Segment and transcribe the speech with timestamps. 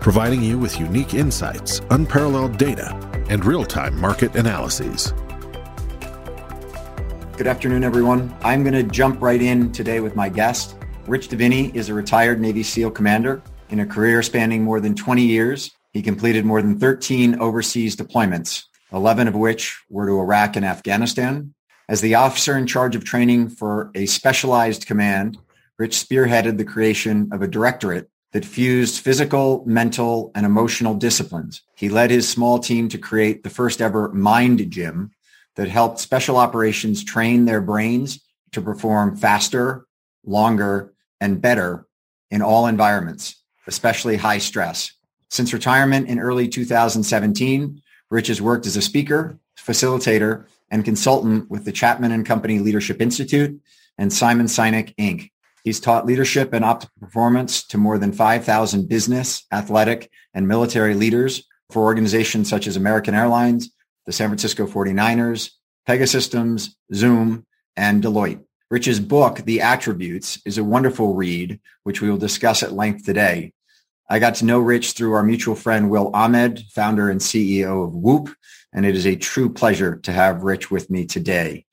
[0.00, 2.94] providing you with unique insights, unparalleled data,
[3.28, 5.12] and real time market analyses.
[7.36, 8.34] Good afternoon, everyone.
[8.42, 10.76] I'm going to jump right in today with my guest.
[11.06, 13.42] Rich Diviney is a retired Navy SEAL commander.
[13.70, 18.64] In a career spanning more than 20 years, he completed more than 13 overseas deployments,
[18.92, 21.54] 11 of which were to Iraq and Afghanistan.
[21.88, 25.38] As the officer in charge of training for a specialized command,
[25.78, 31.62] Rich spearheaded the creation of a directorate that fused physical, mental, and emotional disciplines.
[31.74, 35.12] He led his small team to create the first ever mind gym
[35.56, 38.20] that helped special operations train their brains
[38.52, 39.86] to perform faster,
[40.24, 41.86] longer, and better
[42.30, 44.92] in all environments, especially high stress.
[45.30, 51.64] Since retirement in early 2017, Rich has worked as a speaker, facilitator, and consultant with
[51.64, 53.60] the Chapman and Company Leadership Institute
[53.96, 55.30] and Simon Sinek Inc.
[55.64, 61.46] He's taught leadership and optimal performance to more than 5,000 business, athletic, and military leaders
[61.70, 63.70] for organizations such as American Airlines,
[64.06, 65.50] the San Francisco 49ers,
[65.86, 68.42] Pegasystems, Zoom, and Deloitte.
[68.70, 73.52] Rich's book, The Attributes, is a wonderful read, which we will discuss at length today.
[74.10, 77.94] I got to know Rich through our mutual friend, Will Ahmed, founder and CEO of
[77.94, 78.34] Whoop,
[78.72, 81.64] and it is a true pleasure to have Rich with me today.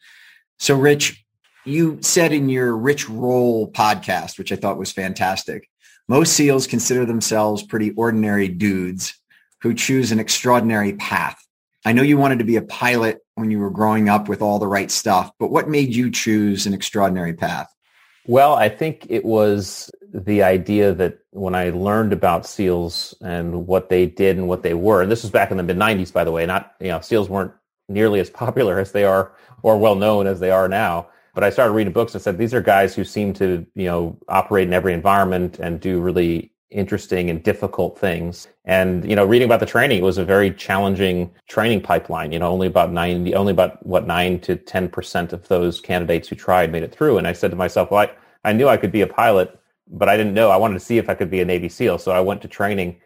[0.59, 1.24] So, Rich,
[1.65, 5.69] you said in your Rich Roll podcast, which I thought was fantastic,
[6.07, 9.19] most SEALs consider themselves pretty ordinary dudes
[9.61, 11.41] who choose an extraordinary path.
[11.83, 14.59] I know you wanted to be a pilot when you were growing up with all
[14.59, 17.71] the right stuff, but what made you choose an extraordinary path?
[18.27, 23.89] Well, I think it was the idea that when I learned about SEALs and what
[23.89, 26.23] they did and what they were, and this was back in the mid 90s, by
[26.23, 27.51] the way, not, you know, SEALs weren't
[27.87, 31.07] nearly as popular as they are or well known as they are now.
[31.35, 34.17] But I started reading books and said, these are guys who seem to, you know,
[34.29, 38.47] operate in every environment and do really interesting and difficult things.
[38.63, 42.31] And, you know, reading about the training, it was a very challenging training pipeline.
[42.31, 46.35] You know, only about 90, only about what, nine to 10% of those candidates who
[46.35, 47.17] tried made it through.
[47.17, 50.07] And I said to myself, well, I, I knew I could be a pilot, but
[50.07, 50.51] I didn't know.
[50.51, 51.99] I wanted to see if I could be a Navy SEAL.
[51.99, 53.01] So I went to training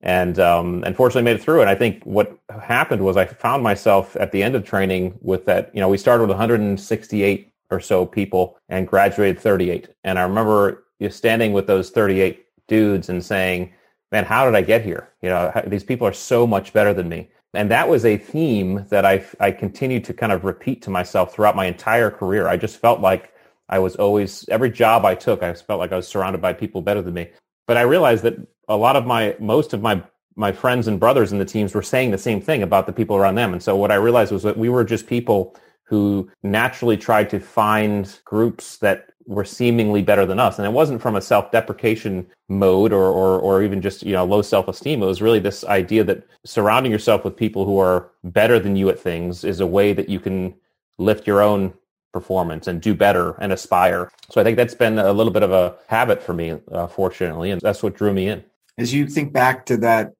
[0.00, 1.60] and um, unfortunately made it through.
[1.60, 5.44] And I think what happened was I found myself at the end of training with
[5.46, 9.88] that, you know, we started with 168 or so people and graduated 38.
[10.04, 13.72] And I remember you standing with those 38 dudes and saying,
[14.12, 15.10] man, how did I get here?
[15.22, 17.30] You know, these people are so much better than me.
[17.54, 21.32] And that was a theme that I, I continued to kind of repeat to myself
[21.32, 22.46] throughout my entire career.
[22.46, 23.32] I just felt like
[23.68, 26.82] I was always, every job I took, I felt like I was surrounded by people
[26.82, 27.30] better than me.
[27.66, 28.36] But I realized that
[28.68, 30.02] a lot of my, most of my,
[30.36, 33.16] my friends and brothers in the teams were saying the same thing about the people
[33.16, 33.52] around them.
[33.52, 35.56] And so what I realized was that we were just people
[35.88, 40.58] who naturally tried to find groups that were seemingly better than us.
[40.58, 44.42] And it wasn't from a self-deprecation mode or, or, or even just, you know, low
[44.42, 45.02] self-esteem.
[45.02, 48.88] It was really this idea that surrounding yourself with people who are better than you
[48.88, 50.54] at things is a way that you can
[50.98, 51.74] lift your own
[52.12, 54.10] performance and do better and aspire.
[54.30, 57.50] So I think that's been a little bit of a habit for me, uh, fortunately,
[57.50, 58.44] and that's what drew me in.
[58.78, 60.12] As you think back to that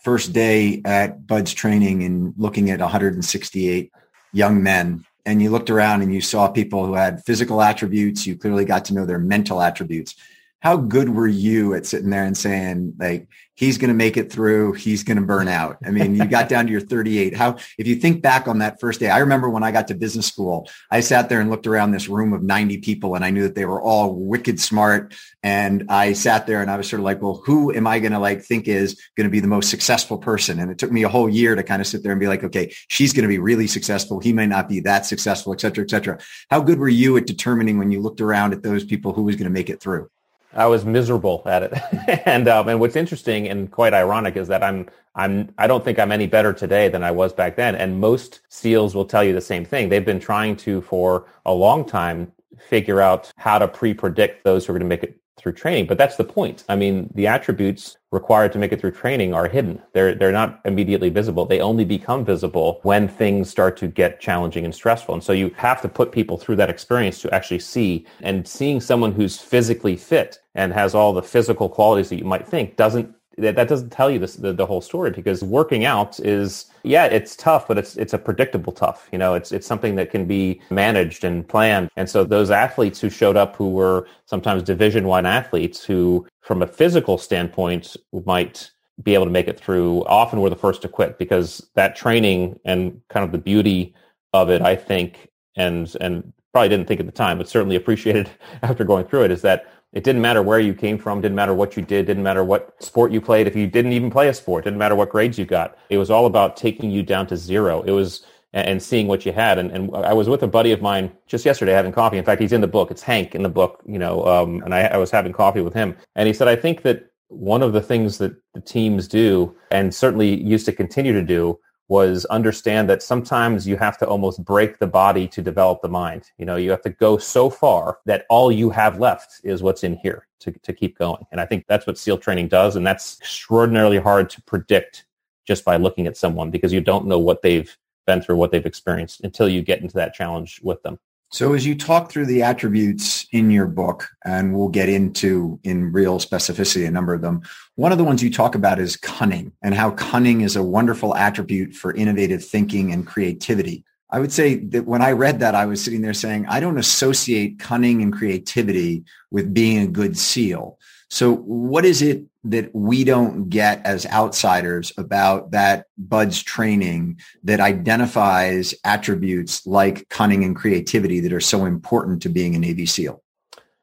[0.00, 3.92] first day at BUD/S training and looking at 168
[4.36, 8.36] young men and you looked around and you saw people who had physical attributes, you
[8.36, 10.14] clearly got to know their mental attributes.
[10.60, 14.30] How good were you at sitting there and saying like, he's going to make it
[14.30, 14.74] through.
[14.74, 15.78] He's going to burn out.
[15.84, 17.34] I mean, you got down to your 38.
[17.34, 19.94] How, if you think back on that first day, I remember when I got to
[19.94, 23.30] business school, I sat there and looked around this room of 90 people and I
[23.30, 25.14] knew that they were all wicked smart.
[25.42, 28.12] And I sat there and I was sort of like, well, who am I going
[28.12, 30.60] to like think is going to be the most successful person?
[30.60, 32.44] And it took me a whole year to kind of sit there and be like,
[32.44, 34.20] okay, she's going to be really successful.
[34.20, 36.18] He may not be that successful, et cetera, et cetera.
[36.50, 39.36] How good were you at determining when you looked around at those people who was
[39.36, 40.10] going to make it through?
[40.56, 42.22] I was miserable at it.
[42.26, 45.98] and um, and what's interesting and quite ironic is that I'm I'm I don't think
[45.98, 47.74] I'm any better today than I was back then.
[47.74, 49.88] And most SEALs will tell you the same thing.
[49.88, 54.72] They've been trying to for a long time figure out how to pre-predict those who
[54.72, 55.86] are going to make it through training.
[55.86, 56.64] But that's the point.
[56.68, 59.80] I mean, the attributes required to make it through training are hidden.
[59.92, 61.46] They're they're not immediately visible.
[61.46, 65.14] They only become visible when things start to get challenging and stressful.
[65.14, 68.06] And so you have to put people through that experience to actually see.
[68.22, 72.48] And seeing someone who's physically fit and has all the physical qualities that you might
[72.48, 76.18] think doesn't that, that doesn't tell you this, the, the whole story because working out
[76.20, 79.08] is, yeah, it's tough, but it's, it's a predictable tough.
[79.12, 81.90] You know, it's, it's something that can be managed and planned.
[81.96, 86.62] And so those athletes who showed up who were sometimes division one athletes who from
[86.62, 88.70] a physical standpoint might
[89.02, 92.58] be able to make it through often were the first to quit because that training
[92.64, 93.94] and kind of the beauty
[94.32, 98.30] of it, I think, and, and probably didn't think at the time, but certainly appreciated
[98.62, 101.54] after going through it is that it didn't matter where you came from, didn't matter
[101.54, 103.46] what you did, didn't matter what sport you played.
[103.46, 105.78] If you didn't even play a sport, didn't matter what grades you got.
[105.88, 107.80] It was all about taking you down to zero.
[107.80, 109.58] It was and seeing what you had.
[109.58, 112.18] And, and I was with a buddy of mine just yesterday having coffee.
[112.18, 112.90] In fact, he's in the book.
[112.90, 115.72] It's Hank in the book, you know, um, and I, I was having coffee with
[115.72, 115.96] him.
[116.14, 119.94] And he said, I think that one of the things that the teams do and
[119.94, 121.58] certainly used to continue to do
[121.88, 126.30] was understand that sometimes you have to almost break the body to develop the mind.
[126.36, 129.84] You know, you have to go so far that all you have left is what's
[129.84, 131.24] in here to, to keep going.
[131.30, 132.74] And I think that's what SEAL training does.
[132.74, 135.06] And that's extraordinarily hard to predict
[135.46, 138.66] just by looking at someone because you don't know what they've been through, what they've
[138.66, 140.98] experienced until you get into that challenge with them.
[141.30, 145.92] So as you talk through the attributes in your book, and we'll get into in
[145.92, 147.42] real specificity a number of them,
[147.74, 151.14] one of the ones you talk about is cunning and how cunning is a wonderful
[151.16, 153.84] attribute for innovative thinking and creativity.
[154.08, 156.78] I would say that when I read that, I was sitting there saying, I don't
[156.78, 160.75] associate cunning and creativity with being a good SEAL.
[161.08, 167.60] So what is it that we don't get as outsiders about that BUD/S training that
[167.60, 173.22] identifies attributes like cunning and creativity that are so important to being a Navy SEAL?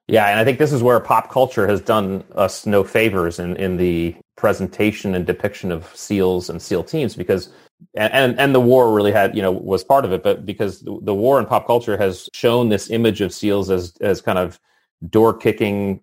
[0.07, 3.55] Yeah, and I think this is where pop culture has done us no favors in,
[3.55, 7.49] in the presentation and depiction of SEALs and SEAL teams because
[7.95, 11.13] and and the war really had you know was part of it, but because the,
[11.13, 14.59] war in pop culture has shown this image of SEALs as as kind of
[15.09, 16.01] door kicking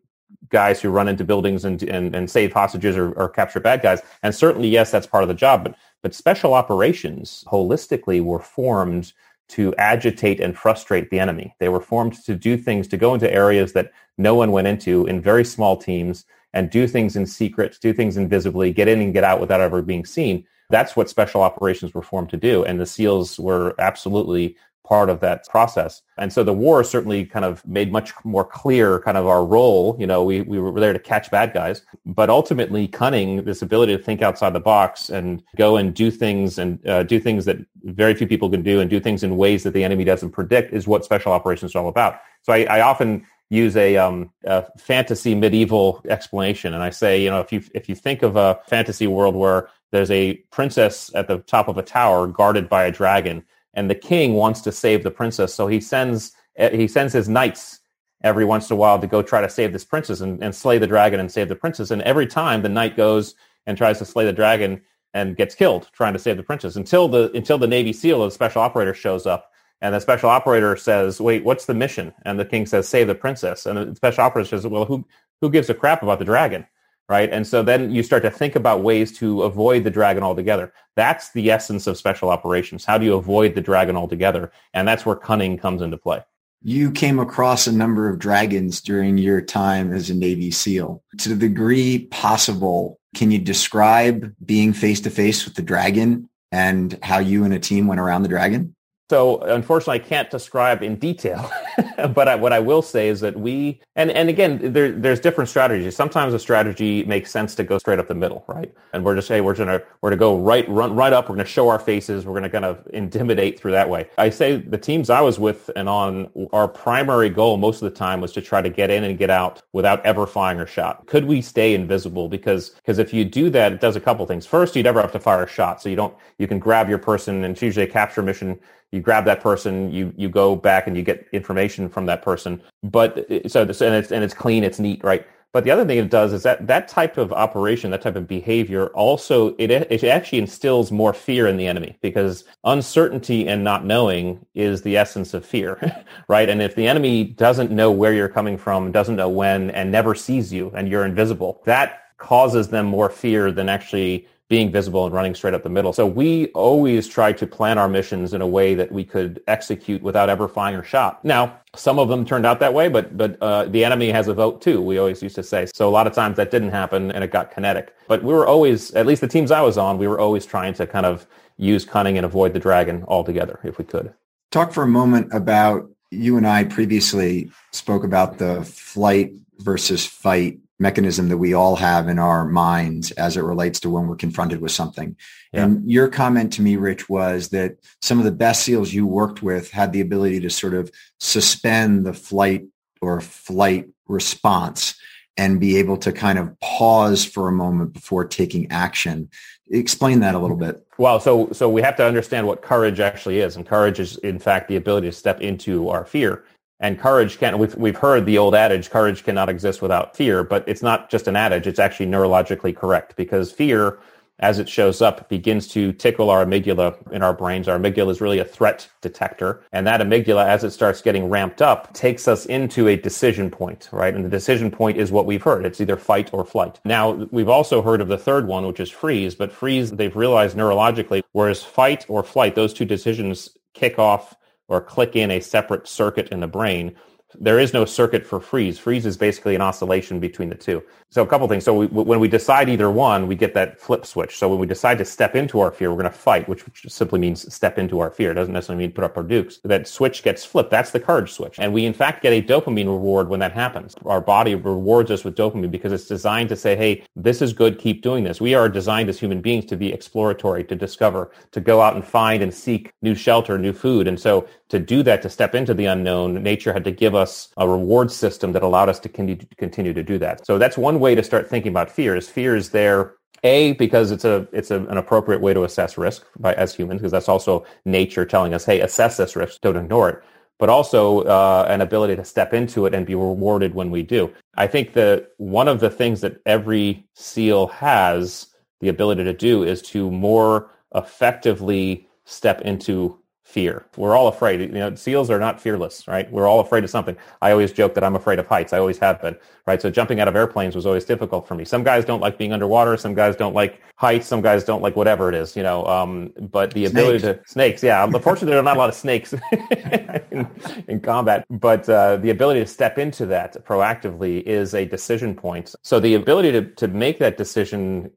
[0.50, 4.00] guys who run into buildings and and, and save hostages or, or capture bad guys.
[4.22, 5.64] And certainly, yes, that's part of the job.
[5.64, 9.12] But but special operations holistically were formed
[9.50, 11.54] to agitate and frustrate the enemy.
[11.58, 15.06] They were formed to do things, to go into areas that no one went into
[15.06, 19.12] in very small teams and do things in secret, do things invisibly, get in and
[19.12, 20.46] get out without ever being seen.
[20.70, 22.64] That's what special operations were formed to do.
[22.64, 24.56] And the SEALs were absolutely
[24.90, 26.02] part of that process.
[26.18, 29.96] And so the war certainly kind of made much more clear kind of our role.
[30.00, 33.96] You know, we, we were there to catch bad guys, but ultimately cunning, this ability
[33.96, 37.58] to think outside the box and go and do things and uh, do things that
[37.84, 40.74] very few people can do and do things in ways that the enemy doesn't predict
[40.74, 42.18] is what special operations is all about.
[42.42, 46.74] So I, I often use a, um, a fantasy medieval explanation.
[46.74, 49.68] And I say, you know, if you, if you think of a fantasy world where
[49.92, 53.44] there's a princess at the top of a tower guarded by a dragon,
[53.74, 55.54] and the king wants to save the princess.
[55.54, 57.80] So he sends he sends his knights
[58.22, 60.78] every once in a while to go try to save this princess and, and slay
[60.78, 61.90] the dragon and save the princess.
[61.90, 63.34] And every time the knight goes
[63.66, 64.82] and tries to slay the dragon
[65.14, 68.30] and gets killed trying to save the princess until the until the Navy SEAL, the
[68.30, 69.50] special operator, shows up.
[69.82, 73.14] And the special operator says, "Wait, what's the mission?" And the king says, "Save the
[73.14, 75.06] princess." And the special operator says, "Well, who
[75.40, 76.66] who gives a crap about the dragon?"
[77.10, 77.28] Right?
[77.32, 80.72] And so then you start to think about ways to avoid the dragon altogether.
[80.94, 82.84] That's the essence of special operations.
[82.84, 84.52] How do you avoid the dragon altogether?
[84.74, 86.22] And that's where cunning comes into play.
[86.62, 91.02] You came across a number of dragons during your time as a Navy SEAL.
[91.18, 96.96] To the degree possible, can you describe being face to face with the dragon and
[97.02, 98.76] how you and a team went around the dragon?
[99.10, 101.50] So unfortunately, I can't describe in detail,
[102.14, 105.50] but I, what I will say is that we, and, and again, there, there's different
[105.50, 105.96] strategies.
[105.96, 108.72] Sometimes a strategy makes sense to go straight up the middle, right?
[108.92, 111.28] And we're just saying we're gonna we're gonna go right run right up.
[111.28, 112.24] We're gonna show our faces.
[112.24, 114.08] We're gonna kind of intimidate through that way.
[114.16, 117.98] I say the teams I was with and on our primary goal most of the
[117.98, 121.06] time was to try to get in and get out without ever firing a shot.
[121.06, 122.28] Could we stay invisible?
[122.28, 124.46] Because because if you do that, it does a couple things.
[124.46, 126.98] First, you never have to fire a shot, so you don't you can grab your
[126.98, 128.60] person, and it's usually a capture mission
[128.92, 132.60] you grab that person, you you go back and you get information from that person.
[132.82, 135.26] But so this, and it's and it's clean, it's neat, right?
[135.52, 138.28] But the other thing it does is that that type of operation, that type of
[138.28, 143.84] behavior, also it it actually instills more fear in the enemy because uncertainty and not
[143.84, 146.48] knowing is the essence of fear, right?
[146.48, 150.14] And if the enemy doesn't know where you're coming from, doesn't know when, and never
[150.14, 155.14] sees you, and you're invisible, that causes them more fear than actually being visible and
[155.14, 155.92] running straight up the middle.
[155.92, 160.02] So we always try to plan our missions in a way that we could execute
[160.02, 161.24] without ever firing a shot.
[161.24, 164.34] Now, some of them turned out that way, but but uh, the enemy has a
[164.34, 164.82] vote too.
[164.82, 165.66] We always used to say.
[165.72, 167.94] So a lot of times that didn't happen, and it got kinetic.
[168.08, 170.74] But we were always, at least the teams I was on, we were always trying
[170.74, 174.12] to kind of use cunning and avoid the dragon altogether if we could.
[174.50, 180.58] Talk for a moment about you and I previously spoke about the flight versus fight
[180.80, 184.60] mechanism that we all have in our minds as it relates to when we're confronted
[184.60, 185.14] with something.
[185.52, 185.64] Yeah.
[185.64, 189.42] And your comment to me, Rich, was that some of the best SEALs you worked
[189.42, 192.64] with had the ability to sort of suspend the flight
[193.02, 194.94] or flight response
[195.36, 199.28] and be able to kind of pause for a moment before taking action.
[199.70, 200.84] Explain that a little bit.
[200.98, 204.38] Well, so so we have to understand what courage actually is, and courage is in
[204.38, 206.44] fact the ability to step into our fear.
[206.80, 210.64] And courage can we've we've heard the old adage, courage cannot exist without fear, but
[210.66, 213.98] it's not just an adage; it's actually neurologically correct because fear
[214.40, 217.68] as it shows up, begins to tickle our amygdala in our brains.
[217.68, 219.62] Our amygdala is really a threat detector.
[219.72, 223.88] And that amygdala, as it starts getting ramped up, takes us into a decision point,
[223.92, 224.14] right?
[224.14, 225.66] And the decision point is what we've heard.
[225.66, 226.80] It's either fight or flight.
[226.84, 230.56] Now, we've also heard of the third one, which is freeze, but freeze, they've realized
[230.56, 234.34] neurologically, whereas fight or flight, those two decisions kick off
[234.70, 236.94] or click in a separate circuit in the brain
[237.38, 238.78] there is no circuit for freeze.
[238.78, 240.82] Freeze is basically an oscillation between the two.
[241.10, 241.64] So a couple things.
[241.64, 244.38] So we, when we decide either one, we get that flip switch.
[244.38, 246.86] So when we decide to step into our fear, we're going to fight, which, which
[246.88, 248.30] simply means step into our fear.
[248.30, 249.58] It doesn't necessarily mean put up our dukes.
[249.64, 250.70] That switch gets flipped.
[250.70, 251.58] That's the courage switch.
[251.58, 253.94] And we in fact get a dopamine reward when that happens.
[254.04, 257.78] Our body rewards us with dopamine because it's designed to say, hey, this is good.
[257.78, 258.40] Keep doing this.
[258.40, 262.04] We are designed as human beings to be exploratory, to discover, to go out and
[262.04, 264.06] find and seek new shelter, new food.
[264.06, 267.19] And so to do that, to step into the unknown, nature had to give us
[267.56, 270.46] a reward system that allowed us to continue to do that.
[270.46, 274.10] So that's one way to start thinking about fear is fear is there a because
[274.10, 277.28] it's a it's a, an appropriate way to assess risk by as humans because that's
[277.28, 280.22] also nature telling us hey assess this risk don't ignore it
[280.58, 284.30] but also uh, an ability to step into it and be rewarded when we do
[284.56, 288.48] i think that one of the things that every seal has
[288.80, 293.18] the ability to do is to more effectively step into
[293.50, 293.84] fear.
[293.96, 294.60] We're all afraid.
[294.60, 296.30] You know, seals are not fearless, right?
[296.30, 297.16] We're all afraid of something.
[297.42, 298.72] I always joke that I'm afraid of heights.
[298.72, 299.82] I always have been, right?
[299.82, 301.64] So jumping out of airplanes was always difficult for me.
[301.64, 302.96] Some guys don't like being underwater.
[302.96, 304.28] Some guys don't like heights.
[304.28, 305.84] Some guys don't like whatever it is, you know.
[305.86, 306.92] Um, but the snakes.
[306.92, 308.04] ability to snakes, yeah.
[308.04, 309.34] Unfortunately, there are not a lot of snakes
[310.30, 310.48] in,
[310.86, 311.44] in, combat.
[311.50, 315.74] But uh, the ability to step into that proactively is a decision point.
[315.82, 318.12] So the ability to to make that decision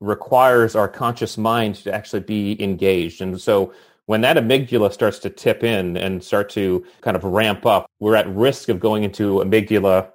[0.00, 3.22] requires our conscious mind to actually be engaged.
[3.22, 3.72] And so
[4.06, 8.16] when that amygdala starts to tip in and start to kind of ramp up, we're
[8.16, 10.10] at risk of going into amygdala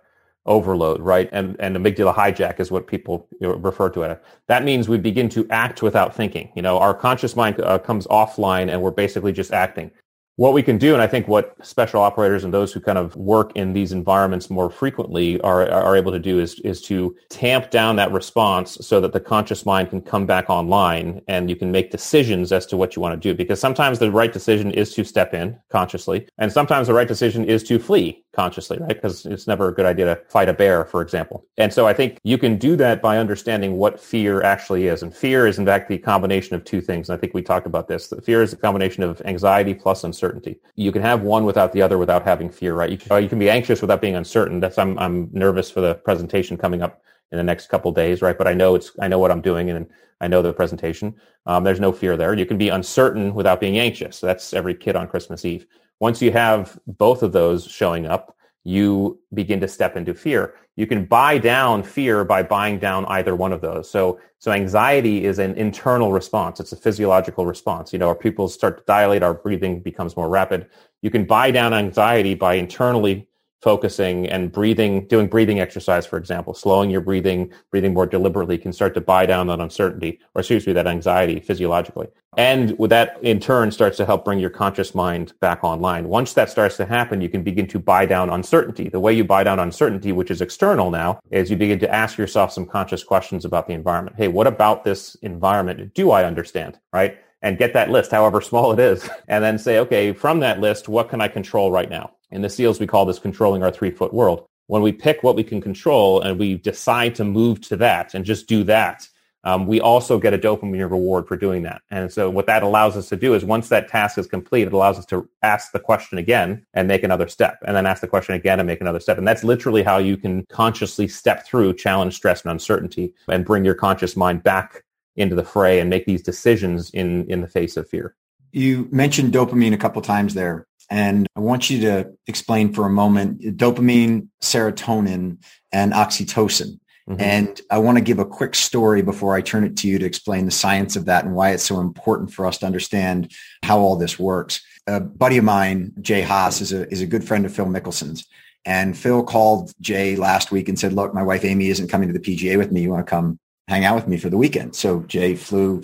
[0.46, 1.30] overload, right?
[1.32, 4.24] And, and amygdala hijack is what people refer to it.
[4.48, 6.52] That means we begin to act without thinking.
[6.56, 9.92] You know, our conscious mind uh, comes offline and we're basically just acting
[10.38, 13.16] what we can do, and I think what special operators and those who kind of
[13.16, 17.70] work in these environments more frequently are, are able to do is, is to tamp
[17.70, 21.72] down that response so that the conscious mind can come back online and you can
[21.72, 23.36] make decisions as to what you want to do.
[23.36, 27.44] Because sometimes the right decision is to step in consciously, and sometimes the right decision
[27.44, 28.96] is to flee consciously, right?
[28.96, 31.46] Because it's never a good idea to fight a bear, for example.
[31.58, 35.04] And so I think you can do that by understanding what fear actually is.
[35.04, 37.10] And fear is in fact the combination of two things.
[37.10, 38.14] And I think we talked about this.
[38.24, 40.60] Fear is a combination of anxiety plus uncertainty uncertainty.
[40.76, 42.90] You can have one without the other without having fear, right?
[42.90, 44.60] You can, you can be anxious without being uncertain.
[44.60, 47.02] That's I'm I'm nervous for the presentation coming up
[47.32, 48.38] in the next couple days, right?
[48.38, 49.88] But I know it's I know what I'm doing and
[50.20, 51.16] I know the presentation.
[51.48, 52.34] Um, there's no fear there.
[52.36, 54.20] You can be uncertain without being anxious.
[54.20, 55.66] That's every kid on Christmas Eve.
[56.00, 60.54] Once you have both of those showing up, you begin to step into fear.
[60.76, 63.90] You can buy down fear by buying down either one of those.
[63.90, 66.60] So, so anxiety is an internal response.
[66.60, 67.92] It's a physiological response.
[67.92, 70.68] You know, our pupils start to dilate, our breathing becomes more rapid.
[71.02, 73.28] You can buy down anxiety by internally
[73.62, 78.74] focusing and breathing, doing breathing exercise, for example, slowing your breathing, breathing more deliberately can
[78.74, 82.08] start to buy down that uncertainty, or excuse me, that anxiety physiologically.
[82.38, 86.08] And with that in turn starts to help bring your conscious mind back online.
[86.08, 88.88] Once that starts to happen, you can begin to buy down uncertainty.
[88.88, 92.18] The way you buy down uncertainty, which is external now, is you begin to ask
[92.18, 94.16] yourself some conscious questions about the environment.
[94.18, 96.80] Hey, what about this environment do I understand?
[96.94, 97.18] Right?
[97.42, 100.88] And get that list, however small it is, and then say, okay, from that list,
[100.88, 102.12] what can I control right now?
[102.30, 104.46] In the SEALs, we call this controlling our three foot world.
[104.68, 108.24] When we pick what we can control and we decide to move to that and
[108.24, 109.08] just do that,
[109.44, 111.82] um, we also get a dopamine reward for doing that.
[111.90, 114.74] And so what that allows us to do is once that task is complete, it
[114.74, 118.08] allows us to ask the question again and make another step and then ask the
[118.08, 119.18] question again and make another step.
[119.18, 123.66] And that's literally how you can consciously step through challenge, stress, and uncertainty and bring
[123.66, 124.84] your conscious mind back
[125.16, 128.16] into the fray and make these decisions in, in the face of fear.
[128.52, 130.68] You mentioned dopamine a couple times there.
[130.90, 135.38] And I want you to explain for a moment dopamine, serotonin,
[135.72, 136.80] and oxytocin.
[137.10, 137.22] Mm-hmm.
[137.22, 140.06] And I want to give a quick story before I turn it to you to
[140.06, 143.32] explain the science of that and why it's so important for us to understand
[143.64, 144.62] how all this works.
[144.86, 148.28] A buddy of mine, Jay Haas, is a, is a good friend of Phil Mickelson's.
[148.66, 152.18] And Phil called Jay last week and said, look, my wife Amy isn't coming to
[152.18, 152.82] the PGA with me.
[152.82, 153.40] You want to come
[153.72, 154.76] hang out with me for the weekend?
[154.76, 155.82] So Jay flew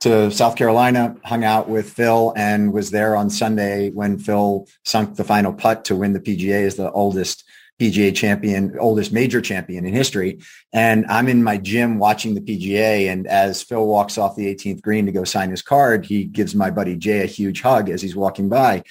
[0.00, 5.16] to South Carolina, hung out with Phil and was there on Sunday when Phil sunk
[5.16, 7.44] the final putt to win the PGA as the oldest
[7.78, 10.40] PGA champion, oldest major champion in history.
[10.72, 13.12] And I'm in my gym watching the PGA.
[13.12, 16.54] And as Phil walks off the 18th green to go sign his card, he gives
[16.54, 18.82] my buddy Jay a huge hug as he's walking by.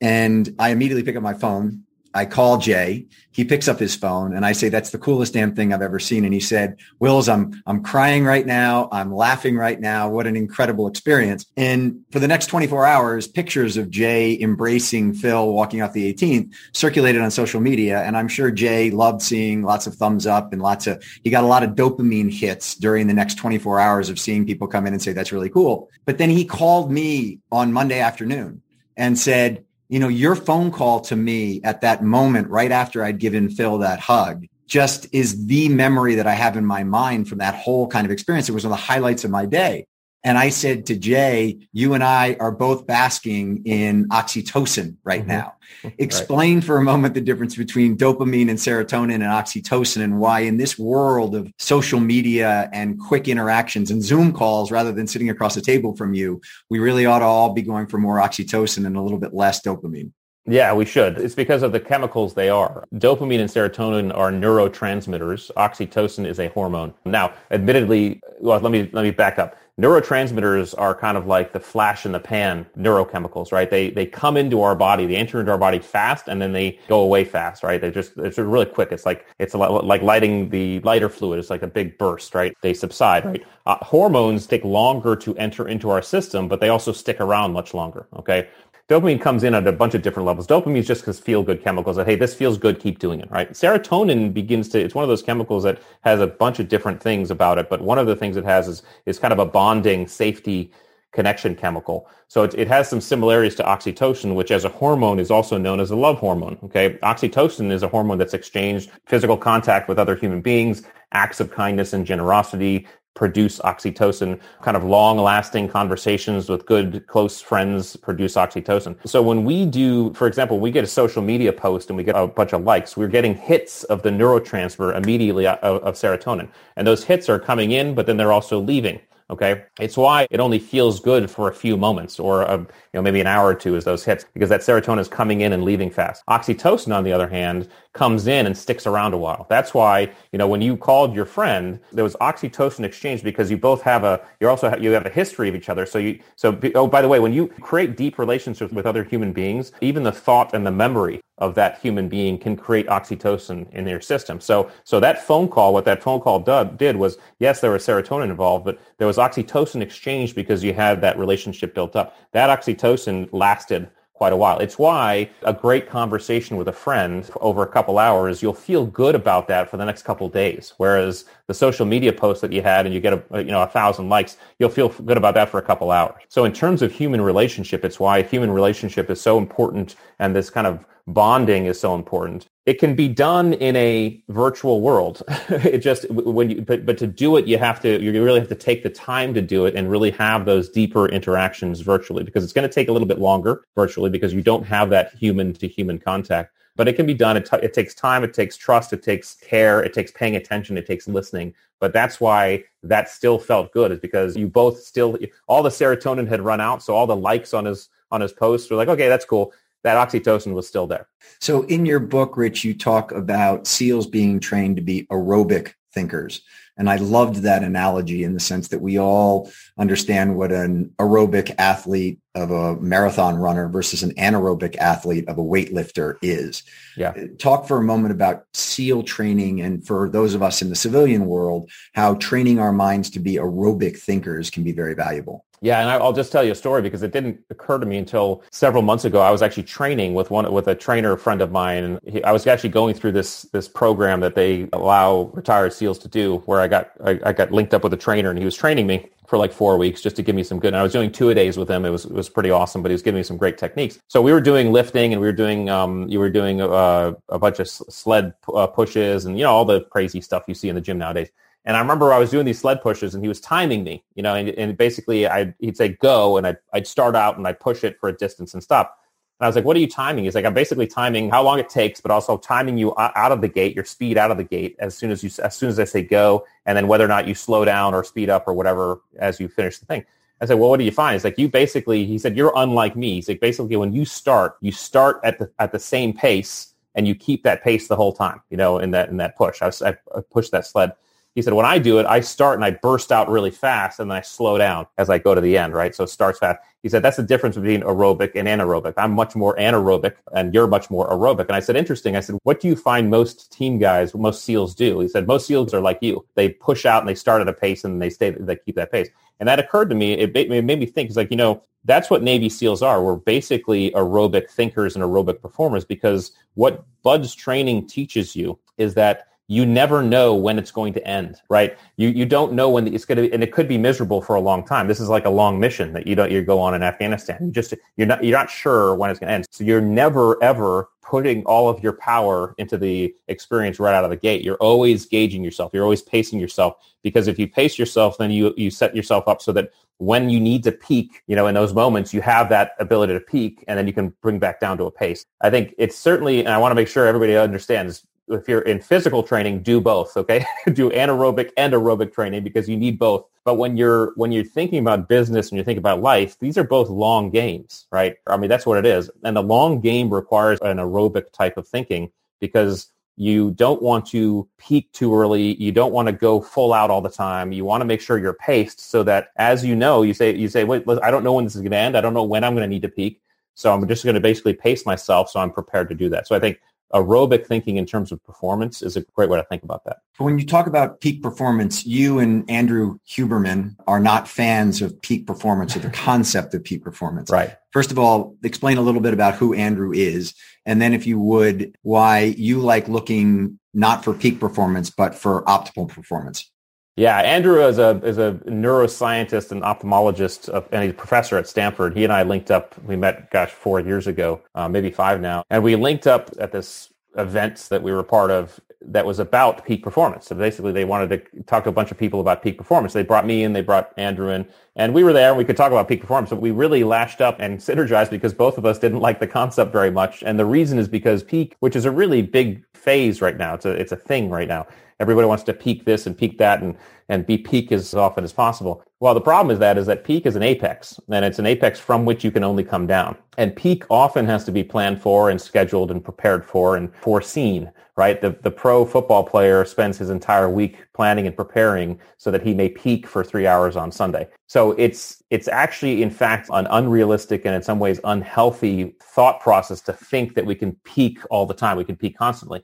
[0.00, 3.06] And I immediately pick up my phone I call Jay.
[3.30, 5.98] He picks up his phone and I say, that's the coolest damn thing I've ever
[5.98, 6.24] seen.
[6.24, 8.90] And he said, Wills, I'm, I'm crying right now.
[8.92, 10.10] I'm laughing right now.
[10.10, 11.46] What an incredible experience.
[11.56, 16.52] And for the next 24 hours, pictures of Jay embracing Phil walking off the 18th
[16.74, 18.02] circulated on social media.
[18.02, 21.44] And I'm sure Jay loved seeing lots of thumbs up and lots of, he got
[21.44, 24.92] a lot of dopamine hits during the next 24 hours of seeing people come in
[24.92, 25.88] and say, that's really cool.
[26.04, 28.60] But then he called me on Monday afternoon
[28.96, 33.18] and said, you know, your phone call to me at that moment, right after I'd
[33.18, 37.38] given Phil that hug, just is the memory that I have in my mind from
[37.38, 38.48] that whole kind of experience.
[38.48, 39.86] It was one of the highlights of my day.
[40.24, 45.30] And I said to Jay, you and I are both basking in oxytocin right mm-hmm.
[45.30, 45.54] now.
[45.98, 46.64] Explain right.
[46.64, 50.78] for a moment the difference between dopamine and serotonin and oxytocin and why in this
[50.78, 55.60] world of social media and quick interactions and Zoom calls rather than sitting across the
[55.60, 59.02] table from you, we really ought to all be going for more oxytocin and a
[59.02, 60.12] little bit less dopamine.
[60.44, 61.18] Yeah, we should.
[61.18, 62.84] It's because of the chemicals they are.
[62.94, 65.52] Dopamine and serotonin are neurotransmitters.
[65.56, 66.94] Oxytocin is a hormone.
[67.04, 71.60] Now, admittedly, well, let me let me back up neurotransmitters are kind of like the
[71.60, 73.70] flash in the pan neurochemicals, right?
[73.70, 76.78] They they come into our body, they enter into our body fast, and then they
[76.88, 77.80] go away fast, right?
[77.80, 78.92] They just it's really quick.
[78.92, 81.38] It's like it's like lighting the lighter fluid.
[81.38, 82.54] It's like a big burst, right?
[82.62, 83.44] They subside, right?
[83.64, 87.72] Uh, hormones take longer to enter into our system, but they also stick around much
[87.72, 88.06] longer.
[88.16, 88.48] Okay,
[88.92, 90.46] Dopamine comes in at a bunch of different levels.
[90.46, 93.30] Dopamine is just because feel good chemicals that, hey, this feels good, keep doing it,
[93.30, 93.50] right?
[93.52, 97.30] Serotonin begins to, it's one of those chemicals that has a bunch of different things
[97.30, 100.06] about it, but one of the things it has is, is kind of a bonding
[100.06, 100.70] safety
[101.12, 102.06] connection chemical.
[102.28, 105.80] So it, it has some similarities to oxytocin, which as a hormone is also known
[105.80, 106.58] as a love hormone.
[106.64, 106.98] Okay.
[107.02, 111.94] Oxytocin is a hormone that's exchanged physical contact with other human beings, acts of kindness
[111.94, 114.40] and generosity, produce oxytocin.
[114.62, 118.96] Kind of long lasting conversations with good, close friends produce oxytocin.
[119.06, 122.16] So when we do, for example, we get a social media post and we get
[122.16, 126.48] a bunch of likes, we're getting hits of the neurotransmitter immediately of, of serotonin.
[126.76, 129.00] And those hits are coming in, but then they're also leaving.
[129.32, 129.64] Okay.
[129.80, 133.18] It's why it only feels good for a few moments or a, you know, maybe
[133.18, 135.90] an hour or two as those hits because that serotonin is coming in and leaving
[135.90, 136.22] fast.
[136.28, 139.46] Oxytocin, on the other hand, comes in and sticks around a while.
[139.48, 143.56] That's why, you know, when you called your friend, there was oxytocin exchange because you
[143.56, 145.86] both have a, you also you have a history of each other.
[145.86, 149.32] So you, so, oh, by the way, when you create deep relationships with other human
[149.32, 153.84] beings, even the thought and the memory of that human being can create oxytocin in
[153.84, 154.40] their system.
[154.40, 158.30] So, so that phone call, what that phone call did was, yes, there was serotonin
[158.30, 162.16] involved, but there was oxytocin exchange because you had that relationship built up.
[162.32, 163.90] That oxytocin lasted
[164.22, 164.60] quite a while.
[164.60, 169.16] It's why a great conversation with a friend over a couple hours, you'll feel good
[169.16, 170.74] about that for the next couple days.
[170.76, 173.66] Whereas the social media post that you had and you get a, you know, a
[173.66, 176.22] thousand likes, you'll feel good about that for a couple hours.
[176.28, 180.50] So in terms of human relationship, it's why human relationship is so important and this
[180.50, 182.48] kind of bonding is so important.
[182.64, 185.22] It can be done in a virtual world.
[185.48, 188.48] it just when you but, but to do it you have to you really have
[188.48, 192.44] to take the time to do it and really have those deeper interactions virtually because
[192.44, 195.52] it's going to take a little bit longer virtually because you don't have that human
[195.54, 196.54] to human contact.
[196.74, 197.36] But it can be done.
[197.36, 198.24] It, t- it takes time.
[198.24, 198.94] It takes trust.
[198.94, 199.82] It takes care.
[199.82, 200.78] It takes paying attention.
[200.78, 201.52] It takes listening.
[201.80, 206.26] But that's why that still felt good is because you both still all the serotonin
[206.26, 206.82] had run out.
[206.82, 209.52] So all the likes on his on his posts were like, okay, that's cool
[209.84, 211.08] that oxytocin was still there.
[211.40, 216.42] So in your book, Rich, you talk about SEALs being trained to be aerobic thinkers.
[216.78, 221.54] And I loved that analogy in the sense that we all understand what an aerobic
[221.58, 226.62] athlete of a marathon runner versus an anaerobic athlete of a weightlifter is.
[226.96, 227.12] Yeah.
[227.38, 231.26] Talk for a moment about SEAL training and for those of us in the civilian
[231.26, 235.44] world, how training our minds to be aerobic thinkers can be very valuable.
[235.64, 238.42] Yeah, and I'll just tell you a story because it didn't occur to me until
[238.50, 239.20] several months ago.
[239.20, 242.32] I was actually training with one with a trainer friend of mine, and he, I
[242.32, 246.60] was actually going through this this program that they allow retired SEALs to do, where
[246.60, 249.08] I got I, I got linked up with a trainer, and he was training me
[249.28, 250.68] for like four weeks just to give me some good.
[250.74, 251.84] And I was doing two a days with him.
[251.84, 254.00] It was it was pretty awesome, but he was giving me some great techniques.
[254.08, 257.38] So we were doing lifting, and we were doing um you were doing uh, a
[257.38, 260.74] bunch of sled uh, pushes, and you know all the crazy stuff you see in
[260.74, 261.28] the gym nowadays.
[261.64, 264.22] And I remember I was doing these sled pushes and he was timing me, you
[264.22, 267.60] know, and, and basically i he'd say go and I'd, I'd start out and I'd
[267.60, 268.98] push it for a distance and stop.
[269.38, 270.24] And I was like, what are you timing?
[270.24, 273.40] He's like, I'm basically timing how long it takes, but also timing you out of
[273.40, 275.78] the gate, your speed out of the gate as soon as you, as soon as
[275.78, 278.54] I say go, and then whether or not you slow down or speed up or
[278.54, 280.04] whatever as you finish the thing.
[280.40, 281.14] I said, well, what do you find?
[281.14, 283.14] He's like, you basically, he said, you're unlike me.
[283.14, 287.06] He's like, basically, when you start, you start at the at the same pace and
[287.06, 289.62] you keep that pace the whole time, you know, in that in that push.
[289.62, 289.94] I, I
[290.32, 290.92] pushed that sled.
[291.34, 294.10] He said, when I do it, I start and I burst out really fast and
[294.10, 295.94] then I slow down as I go to the end, right?
[295.94, 296.60] So it starts fast.
[296.82, 298.94] He said, that's the difference between aerobic and anaerobic.
[298.98, 301.46] I'm much more anaerobic and you're much more aerobic.
[301.46, 302.16] And I said, interesting.
[302.16, 305.00] I said, what do you find most team guys, most SEALs do?
[305.00, 306.22] He said, most SEALs are like you.
[306.34, 308.92] They push out and they start at a pace and they stay, they keep that
[308.92, 309.08] pace.
[309.40, 310.12] And that occurred to me.
[310.12, 313.02] It made, me think, it's like, you know, that's what Navy SEALs are.
[313.02, 319.28] We're basically aerobic thinkers and aerobic performers because what BUD/S training teaches you is that
[319.48, 321.76] you never know when it's going to end, right?
[321.96, 324.40] You you don't know when it's going to, and it could be miserable for a
[324.40, 324.88] long time.
[324.88, 327.38] This is like a long mission that you don't you go on in Afghanistan.
[327.40, 329.46] You just you're not you're not sure when it's going to end.
[329.50, 334.10] So you're never ever putting all of your power into the experience right out of
[334.10, 334.42] the gate.
[334.42, 335.72] You're always gauging yourself.
[335.74, 339.42] You're always pacing yourself because if you pace yourself, then you you set yourself up
[339.42, 342.72] so that when you need to peak, you know, in those moments, you have that
[342.80, 345.24] ability to peak and then you can bring back down to a pace.
[345.40, 348.80] I think it's certainly, and I want to make sure everybody understands if you're in
[348.80, 350.16] physical training, do both.
[350.16, 353.26] Okay, do anaerobic and aerobic training because you need both.
[353.44, 356.64] But when you're when you're thinking about business and you're thinking about life, these are
[356.64, 358.16] both long games, right?
[358.26, 359.10] I mean, that's what it is.
[359.24, 364.48] And the long game requires an aerobic type of thinking because you don't want to
[364.58, 365.54] peak too early.
[365.62, 367.52] You don't want to go full out all the time.
[367.52, 370.48] You want to make sure you're paced so that as you know, you say you
[370.48, 371.96] say, wait, I don't know when this is going to end.
[371.96, 373.20] I don't know when I'm going to need to peak.
[373.54, 376.26] So I'm just going to basically pace myself so I'm prepared to do that.
[376.26, 376.60] So I think
[376.94, 379.98] aerobic thinking in terms of performance is a great way to think about that.
[380.18, 385.26] When you talk about peak performance, you and Andrew Huberman are not fans of peak
[385.26, 387.30] performance or the concept of peak performance.
[387.30, 387.56] Right.
[387.72, 390.34] First of all, explain a little bit about who Andrew is.
[390.66, 395.42] And then if you would, why you like looking not for peak performance, but for
[395.44, 396.50] optimal performance.
[396.96, 401.48] Yeah, Andrew is a is a neuroscientist and ophthalmologist, uh, and he's a professor at
[401.48, 401.96] Stanford.
[401.96, 402.74] He and I linked up.
[402.84, 406.52] We met, gosh, four years ago, uh, maybe five now, and we linked up at
[406.52, 410.26] this event that we were part of that was about peak performance.
[410.26, 412.92] So basically, they wanted to talk to a bunch of people about peak performance.
[412.92, 415.56] They brought me in, they brought Andrew in, and we were there and we could
[415.56, 416.28] talk about peak performance.
[416.30, 419.72] But we really lashed up and synergized because both of us didn't like the concept
[419.72, 420.22] very much.
[420.24, 423.64] And the reason is because peak, which is a really big phase right now, it's
[423.64, 424.66] a it's a thing right now.
[425.00, 426.76] Everybody wants to peak this and peak that and,
[427.08, 428.84] and be peak as often as possible.
[429.00, 431.80] Well, the problem is that is that peak is an apex and it's an apex
[431.80, 433.16] from which you can only come down.
[433.36, 437.70] And peak often has to be planned for and scheduled and prepared for and foreseen,
[437.96, 438.20] right?
[438.20, 442.54] The, the pro football player spends his entire week planning and preparing so that he
[442.54, 444.28] may peak for three hours on Sunday.
[444.46, 449.80] So it's, it's actually, in fact, an unrealistic and in some ways unhealthy thought process
[449.82, 451.76] to think that we can peak all the time.
[451.76, 452.62] We can peak constantly.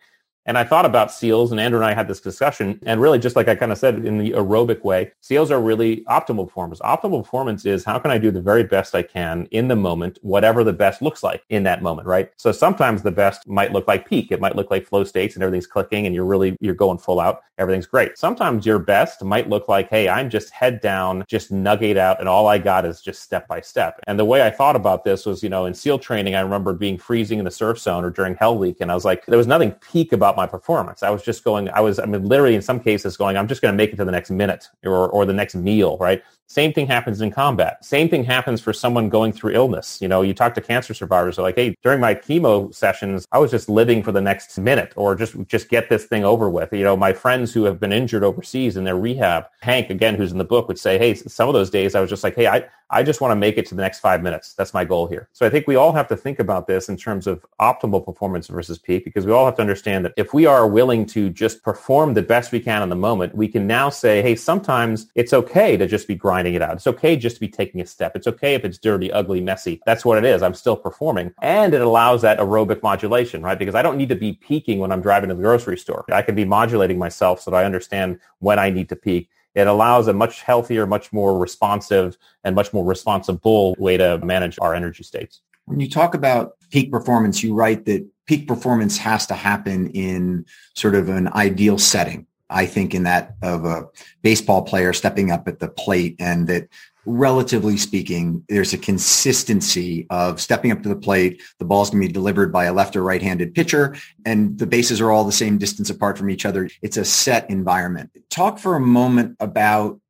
[0.49, 2.81] And I thought about SEALs, and Andrew and I had this discussion.
[2.87, 5.99] And really, just like I kind of said in the aerobic way, SEALs are really
[6.07, 6.81] optimal performance.
[6.81, 10.19] Optimal performance is how can I do the very best I can in the moment,
[10.23, 12.31] whatever the best looks like in that moment, right?
[12.39, 14.33] So sometimes the best might look like peak.
[14.33, 17.21] It might look like flow states and everything's clicking and you're really, you're going full
[17.21, 17.43] out.
[17.59, 18.17] Everything's great.
[18.17, 22.29] Sometimes your best might look like, hey, I'm just head down, just nugget out, and
[22.29, 23.99] all I got is just step by step.
[24.07, 26.73] And the way I thought about this was, you know, in SEAL training, I remember
[26.73, 29.37] being freezing in the surf zone or during Hell Week, and I was like, there
[29.37, 31.03] was nothing peak about my performance.
[31.03, 33.61] I was just going, I was, I mean, literally in some cases going, I'm just
[33.61, 36.22] going to make it to the next minute or, or the next meal, right?
[36.46, 37.85] Same thing happens in combat.
[37.85, 40.01] Same thing happens for someone going through illness.
[40.01, 43.38] You know, you talk to cancer survivors, they're like, hey, during my chemo sessions, I
[43.38, 46.72] was just living for the next minute or just, just get this thing over with.
[46.72, 50.33] You know, my friends who have been injured overseas in their rehab, Hank, again, who's
[50.33, 52.46] in the book, would say, hey, some of those days I was just like, hey,
[52.46, 54.55] I, I just want to make it to the next five minutes.
[54.55, 55.29] That's my goal here.
[55.35, 58.46] So I think we all have to think about this in terms of optimal performance
[58.46, 61.62] versus peak because we all have to understand that if we are willing to just
[61.62, 65.33] perform the best we can in the moment, we can now say, hey, sometimes it's
[65.33, 66.75] okay to just be grinding it out.
[66.75, 68.17] It's okay just to be taking a step.
[68.17, 69.81] It's okay if it's dirty, ugly, messy.
[69.87, 70.43] That's what it is.
[70.43, 71.33] I'm still performing.
[71.43, 73.59] And it allows that aerobic modulation, right?
[73.59, 76.05] Because I don't need to be peaking when I'm driving to the grocery store.
[76.11, 79.67] I can be modulating myself so that I understand when I need to peak it
[79.67, 84.73] allows a much healthier, much more responsive, and much more responsible way to manage our
[84.73, 85.41] energy states.
[85.64, 90.45] When you talk about peak performance, you write that peak performance has to happen in
[90.77, 92.27] sort of an ideal setting.
[92.51, 93.88] I think in that of a
[94.23, 96.69] baseball player stepping up at the plate and that
[97.05, 101.43] relatively speaking, there's a consistency of stepping up to the plate.
[101.59, 105.01] The ball's going to be delivered by a left or right-handed pitcher and the bases
[105.01, 106.69] are all the same distance apart from each other.
[106.83, 108.11] It's a set environment.
[108.31, 110.01] Talk for a moment about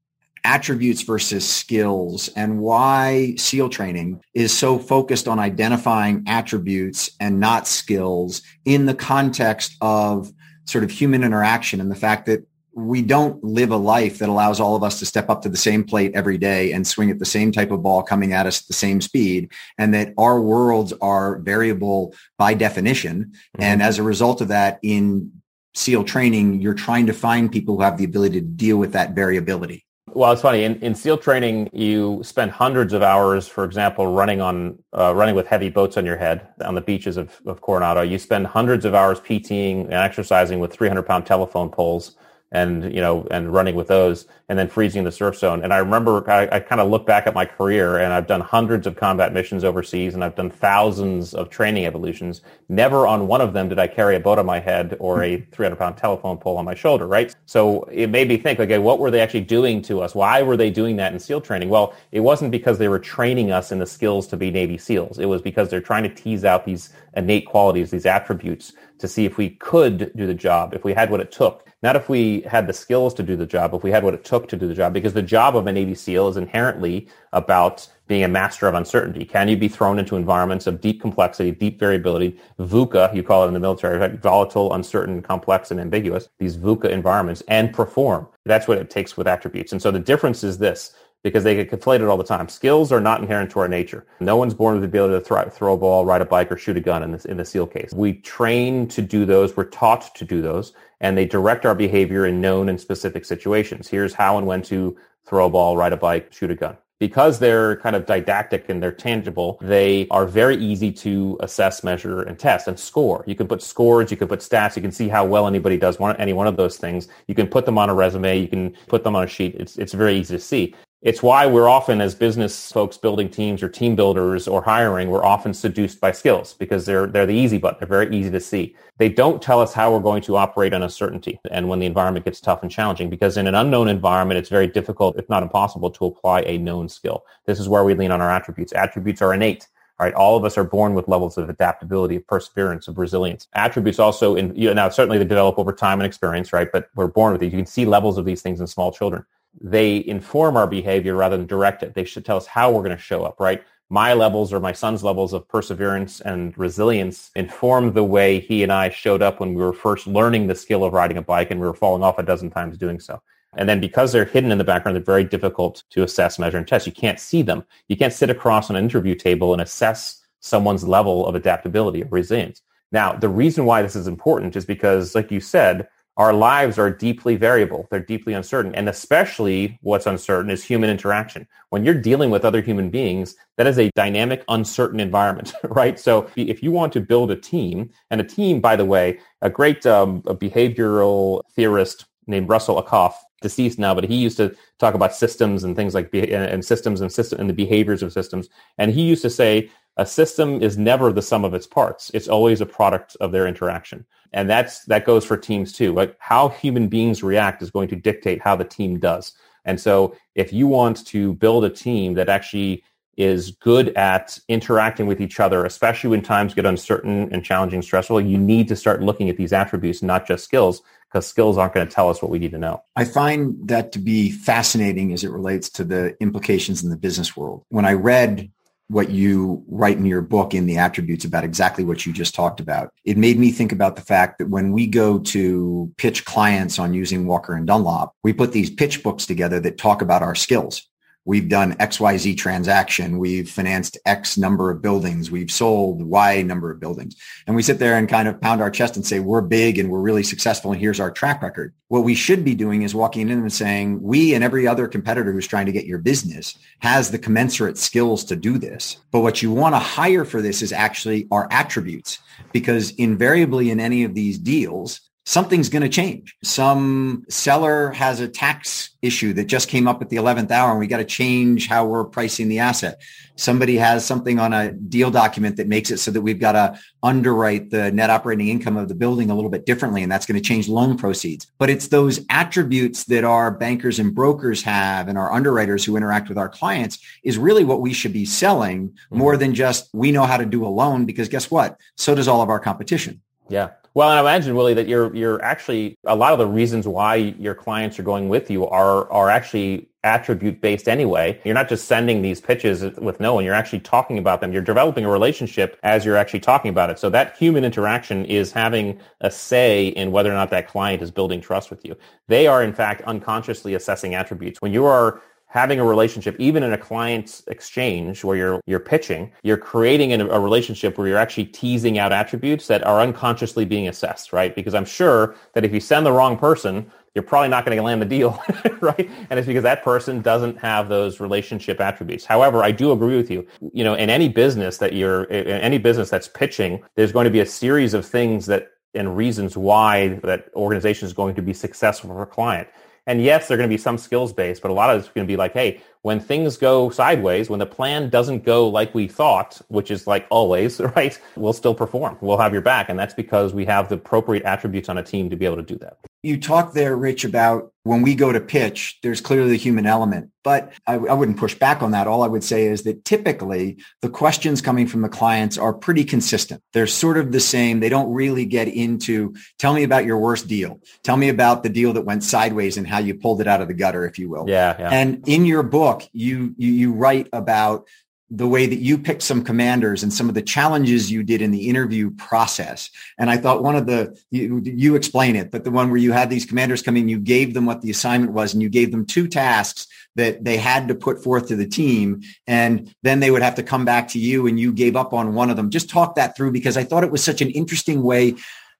[0.48, 7.68] attributes versus skills and why SEAL training is so focused on identifying attributes and not
[7.68, 10.32] skills in the context of
[10.64, 14.58] sort of human interaction and the fact that we don't live a life that allows
[14.58, 17.18] all of us to step up to the same plate every day and swing at
[17.18, 20.40] the same type of ball coming at us at the same speed and that our
[20.40, 23.24] worlds are variable by definition.
[23.24, 23.62] Mm-hmm.
[23.62, 25.30] And as a result of that, in
[25.74, 29.14] SEAL training, you're trying to find people who have the ability to deal with that
[29.14, 29.84] variability.
[30.18, 30.64] Well, it's funny.
[30.64, 35.36] In, in SEAL training, you spend hundreds of hours, for example, running on uh, running
[35.36, 38.00] with heavy boats on your head on the beaches of, of Coronado.
[38.00, 42.16] You spend hundreds of hours PTing and exercising with 300 pound telephone poles
[42.50, 45.62] and you know and running with those and then freezing the surf zone.
[45.62, 48.40] And i remember i, I kind of look back at my career and i've done
[48.40, 52.40] hundreds of combat missions overseas and i've done thousands of training evolutions.
[52.68, 55.38] Never on one of them did i carry a boat on my head or a
[55.38, 55.50] mm-hmm.
[55.50, 57.34] 300 pound telephone pole on my shoulder right?
[57.46, 60.14] So it made me think okay what were they actually doing to us?
[60.14, 61.68] Why were they doing that in seal training?
[61.68, 65.18] Well it wasn't because they were training us in the skills to be navy seals.
[65.18, 69.24] It was because they're trying to tease out these innate qualities these attributes to see
[69.24, 72.40] if we could do the job if we had what it took not if we
[72.40, 74.66] had the skills to do the job, if we had what it took to do
[74.66, 78.66] the job, because the job of a Navy SEAL is inherently about being a master
[78.66, 79.24] of uncertainty.
[79.24, 83.48] Can you be thrown into environments of deep complexity, deep variability, VUCA, you call it
[83.48, 88.26] in the military, volatile, uncertain, complex, and ambiguous, these VUCA environments, and perform?
[88.44, 89.70] That's what it takes with attributes.
[89.72, 92.48] And so the difference is this because they get conflated all the time.
[92.48, 94.06] Skills are not inherent to our nature.
[94.20, 96.56] No one's born with the ability to throw, throw a ball, ride a bike, or
[96.56, 97.92] shoot a gun in, in the SEAL case.
[97.92, 99.56] We train to do those.
[99.56, 103.88] We're taught to do those, and they direct our behavior in known and specific situations.
[103.88, 106.76] Here's how and when to throw a ball, ride a bike, shoot a gun.
[107.00, 112.22] Because they're kind of didactic and they're tangible, they are very easy to assess, measure,
[112.22, 113.22] and test and score.
[113.24, 116.00] You can put scores, you can put stats, you can see how well anybody does
[116.00, 117.06] one, any one of those things.
[117.28, 119.54] You can put them on a resume, you can put them on a sheet.
[119.54, 120.74] It's, it's very easy to see.
[121.00, 125.24] It's why we're often, as business folks building teams or team builders or hiring, we're
[125.24, 127.78] often seduced by skills because they're, they're the easy button.
[127.78, 128.74] They're very easy to see.
[128.96, 132.24] They don't tell us how we're going to operate on uncertainty and when the environment
[132.24, 135.88] gets tough and challenging because in an unknown environment, it's very difficult, if not impossible,
[135.88, 137.22] to apply a known skill.
[137.46, 138.72] This is where we lean on our attributes.
[138.72, 139.68] Attributes are innate.
[140.00, 143.46] All right, all of us are born with levels of adaptability, of perseverance, of resilience.
[143.54, 146.68] Attributes also, in, you know, now certainly they develop over time and experience, right?
[146.72, 147.52] But we're born with these.
[147.52, 149.24] You can see levels of these things in small children
[149.60, 151.94] they inform our behavior rather than direct it.
[151.94, 153.62] They should tell us how we're going to show up, right?
[153.90, 158.72] My levels or my son's levels of perseverance and resilience inform the way he and
[158.72, 161.58] I showed up when we were first learning the skill of riding a bike and
[161.60, 163.22] we were falling off a dozen times doing so.
[163.56, 166.68] And then because they're hidden in the background, they're very difficult to assess, measure, and
[166.68, 166.86] test.
[166.86, 167.64] You can't see them.
[167.88, 172.62] You can't sit across an interview table and assess someone's level of adaptability or resilience.
[172.92, 176.90] Now, the reason why this is important is because, like you said, our lives are
[176.90, 177.86] deeply variable.
[177.90, 178.74] They're deeply uncertain.
[178.74, 181.46] And especially what's uncertain is human interaction.
[181.70, 185.98] When you're dealing with other human beings, that is a dynamic, uncertain environment, right?
[185.98, 189.48] So if you want to build a team, and a team, by the way, a
[189.48, 194.94] great um, a behavioral theorist named Russell Ackoff, deceased now, but he used to talk
[194.94, 198.48] about systems and things like be- and systems and system and the behaviors of systems.
[198.78, 202.10] And he used to say a system is never the sum of its parts.
[202.14, 204.06] It's always a product of their interaction.
[204.32, 205.92] And that's that goes for teams too.
[205.92, 209.32] Like how human beings react is going to dictate how the team does.
[209.64, 212.84] And so if you want to build a team that actually
[213.18, 218.20] is good at interacting with each other, especially when times get uncertain and challenging, stressful,
[218.20, 221.86] you need to start looking at these attributes, not just skills, because skills aren't going
[221.86, 222.82] to tell us what we need to know.
[222.94, 227.36] I find that to be fascinating as it relates to the implications in the business
[227.36, 227.64] world.
[227.70, 228.50] When I read
[228.88, 232.58] what you write in your book in the attributes about exactly what you just talked
[232.58, 232.90] about.
[233.04, 236.94] It made me think about the fact that when we go to pitch clients on
[236.94, 240.88] using Walker and Dunlop, we put these pitch books together that talk about our skills
[241.28, 243.18] we've done XYZ transaction.
[243.18, 245.30] We've financed X number of buildings.
[245.30, 247.16] We've sold Y number of buildings.
[247.46, 249.90] And we sit there and kind of pound our chest and say, we're big and
[249.90, 250.72] we're really successful.
[250.72, 251.74] And here's our track record.
[251.88, 255.30] What we should be doing is walking in and saying, we and every other competitor
[255.30, 258.96] who's trying to get your business has the commensurate skills to do this.
[259.10, 262.20] But what you want to hire for this is actually our attributes
[262.52, 266.34] because invariably in any of these deals, something's going to change.
[266.42, 270.80] Some seller has a tax issue that just came up at the 11th hour and
[270.80, 273.02] we got to change how we're pricing the asset.
[273.36, 276.80] Somebody has something on a deal document that makes it so that we've got to
[277.02, 280.40] underwrite the net operating income of the building a little bit differently and that's going
[280.40, 281.46] to change loan proceeds.
[281.58, 286.30] But it's those attributes that our bankers and brokers have and our underwriters who interact
[286.30, 289.40] with our clients is really what we should be selling more mm-hmm.
[289.40, 291.78] than just we know how to do a loan because guess what?
[291.96, 293.20] So does all of our competition.
[293.50, 293.70] Yeah.
[293.98, 297.16] Well, and I imagine, Willie, that you're you're actually a lot of the reasons why
[297.16, 301.40] your clients are going with you are are actually attribute based anyway.
[301.44, 303.44] You're not just sending these pitches with no one.
[303.44, 304.52] You're actually talking about them.
[304.52, 307.00] You're developing a relationship as you're actually talking about it.
[307.00, 311.10] So that human interaction is having a say in whether or not that client is
[311.10, 311.96] building trust with you.
[312.28, 314.62] They are in fact unconsciously assessing attributes.
[314.62, 319.32] When you are having a relationship, even in a client exchange where you're you're pitching,
[319.42, 323.88] you're creating a, a, relationship where you're actually teasing out attributes that are unconsciously being
[323.88, 324.54] assessed, right?
[324.54, 327.82] Because I'm sure that if you send the wrong person, you're probably not going to
[327.82, 328.40] land the deal,
[328.80, 329.10] right?
[329.30, 332.24] And it's because that person doesn't have those relationship attributes.
[332.24, 333.46] However, I do agree with you.
[333.72, 337.30] You know, in any business that you're in any business that's pitching, there's going to
[337.30, 341.52] be a series of things that and reasons why that organization is going to be
[341.52, 342.68] successful for a client.
[343.08, 345.26] And yes, they're going to be some skills based, but a lot of it's going
[345.26, 349.08] to be like, hey, when things go sideways, when the plan doesn't go like we
[349.08, 351.18] thought, which is like always, right?
[351.34, 352.18] We'll still perform.
[352.20, 352.90] We'll have your back.
[352.90, 355.62] And that's because we have the appropriate attributes on a team to be able to
[355.62, 355.98] do that.
[356.22, 360.30] You talked there, Rich, about when we go to pitch, there's clearly the human element,
[360.42, 362.06] but I, I, wouldn't push back on that.
[362.06, 366.04] All I would say is that typically the questions coming from the clients are pretty
[366.04, 366.62] consistent.
[366.72, 367.80] They're sort of the same.
[367.80, 370.80] They don't really get into, tell me about your worst deal.
[371.02, 373.68] Tell me about the deal that went sideways and how you pulled it out of
[373.68, 374.48] the gutter, if you will.
[374.48, 374.76] Yeah.
[374.78, 374.90] yeah.
[374.90, 377.86] And in your book, you, you, you write about
[378.30, 381.50] the way that you picked some commanders and some of the challenges you did in
[381.50, 382.90] the interview process.
[383.16, 386.12] And I thought one of the, you, you explain it, but the one where you
[386.12, 388.90] had these commanders come in, you gave them what the assignment was and you gave
[388.90, 389.86] them two tasks
[390.16, 392.20] that they had to put forth to the team.
[392.46, 395.34] And then they would have to come back to you and you gave up on
[395.34, 395.70] one of them.
[395.70, 398.34] Just talk that through because I thought it was such an interesting way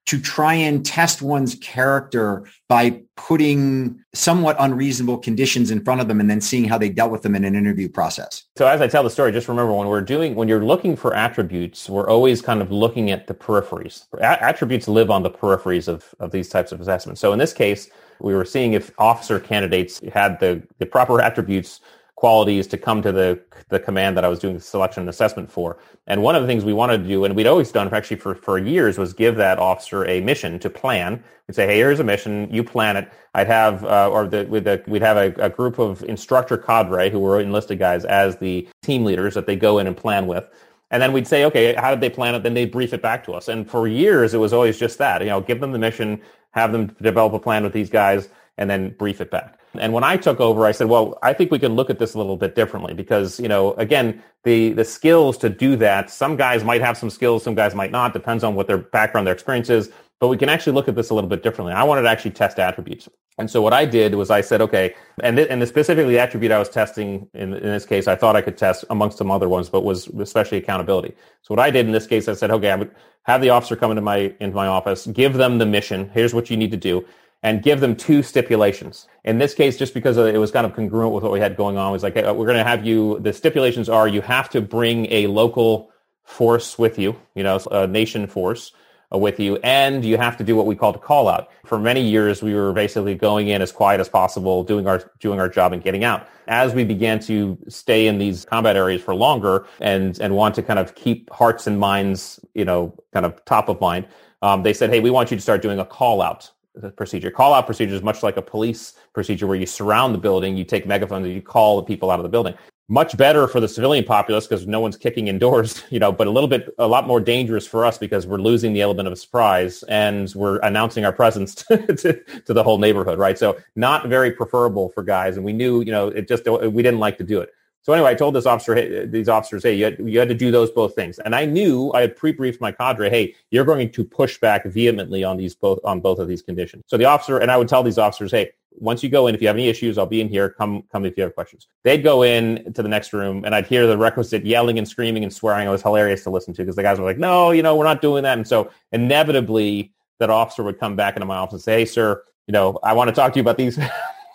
[0.08, 6.18] to try and test one's character by putting somewhat unreasonable conditions in front of them
[6.18, 8.44] and then seeing how they dealt with them in an interview process.
[8.56, 11.14] So as I tell the story, just remember when we're doing, when you're looking for
[11.14, 14.06] attributes, we're always kind of looking at the peripheries.
[14.18, 17.20] Attributes live on the peripheries of, of these types of assessments.
[17.20, 21.80] So in this case, we were seeing if officer candidates had the, the proper attributes
[22.18, 25.78] qualities to come to the the command that I was doing selection and assessment for.
[26.08, 28.34] And one of the things we wanted to do, and we'd always done actually for,
[28.34, 31.22] for years, was give that officer a mission to plan.
[31.46, 33.12] We'd say, hey, here's a mission, you plan it.
[33.34, 37.10] I'd have, uh, or the, with the, we'd have a, a group of instructor cadre
[37.10, 40.44] who were enlisted guys as the team leaders that they go in and plan with.
[40.90, 42.42] And then we'd say, okay, how did they plan it?
[42.42, 43.48] Then they'd brief it back to us.
[43.48, 46.20] And for years, it was always just that, you know, give them the mission,
[46.52, 49.60] have them develop a plan with these guys, and then brief it back.
[49.74, 52.14] And when I took over, I said, well, I think we can look at this
[52.14, 56.36] a little bit differently because, you know, again, the, the skills to do that, some
[56.36, 59.34] guys might have some skills, some guys might not, depends on what their background, their
[59.34, 59.90] experience is.
[60.20, 61.72] But we can actually look at this a little bit differently.
[61.72, 63.08] I wanted to actually test attributes.
[63.38, 66.50] And so what I did was I said, okay, and, th- and the specifically attribute
[66.50, 69.48] I was testing in, in this case, I thought I could test amongst some other
[69.48, 71.14] ones, but was especially accountability.
[71.42, 72.90] So what I did in this case, I said, okay, I would
[73.22, 76.10] have the officer come into my, into my office, give them the mission.
[76.12, 77.06] Here's what you need to do
[77.42, 79.06] and give them two stipulations.
[79.24, 81.76] In this case, just because it was kind of congruent with what we had going
[81.76, 85.06] on, was like, we're going to have you, the stipulations are you have to bring
[85.12, 85.90] a local
[86.24, 88.72] force with you, you know, a nation force
[89.12, 91.48] uh, with you, and you have to do what we called a call out.
[91.64, 95.40] For many years, we were basically going in as quiet as possible, doing our, doing
[95.40, 96.28] our job and getting out.
[96.48, 100.62] As we began to stay in these combat areas for longer and, and want to
[100.62, 104.06] kind of keep hearts and minds, you know, kind of top of mind,
[104.42, 106.50] um, they said, hey, we want you to start doing a call out
[106.96, 107.30] procedure.
[107.30, 110.64] Call out procedure is much like a police procedure where you surround the building, you
[110.64, 112.54] take megaphones, and you call the people out of the building.
[112.90, 116.30] Much better for the civilian populace because no one's kicking indoors, you know, but a
[116.30, 119.82] little bit, a lot more dangerous for us because we're losing the element of surprise
[119.84, 122.14] and we're announcing our presence to, to,
[122.46, 123.38] to the whole neighborhood, right?
[123.38, 125.36] So not very preferable for guys.
[125.36, 127.52] And we knew, you know, it just, we didn't like to do it.
[127.88, 130.34] So anyway, I told this officer, hey, these officers, hey, you had, you had to
[130.34, 131.18] do those both things.
[131.20, 135.24] And I knew I had pre-briefed my cadre, hey, you're going to push back vehemently
[135.24, 136.84] on these both on both of these conditions.
[136.86, 139.40] So the officer and I would tell these officers, hey, once you go in, if
[139.40, 140.50] you have any issues, I'll be in here.
[140.50, 141.66] Come, come if you have questions.
[141.82, 145.22] They'd go in to the next room, and I'd hear the requisite yelling and screaming
[145.22, 145.66] and swearing.
[145.66, 147.84] It was hilarious to listen to because the guys were like, "No, you know, we're
[147.84, 151.62] not doing that." And so inevitably, that officer would come back into my office and
[151.62, 153.80] say, "Hey, sir, you know, I want to talk to you about these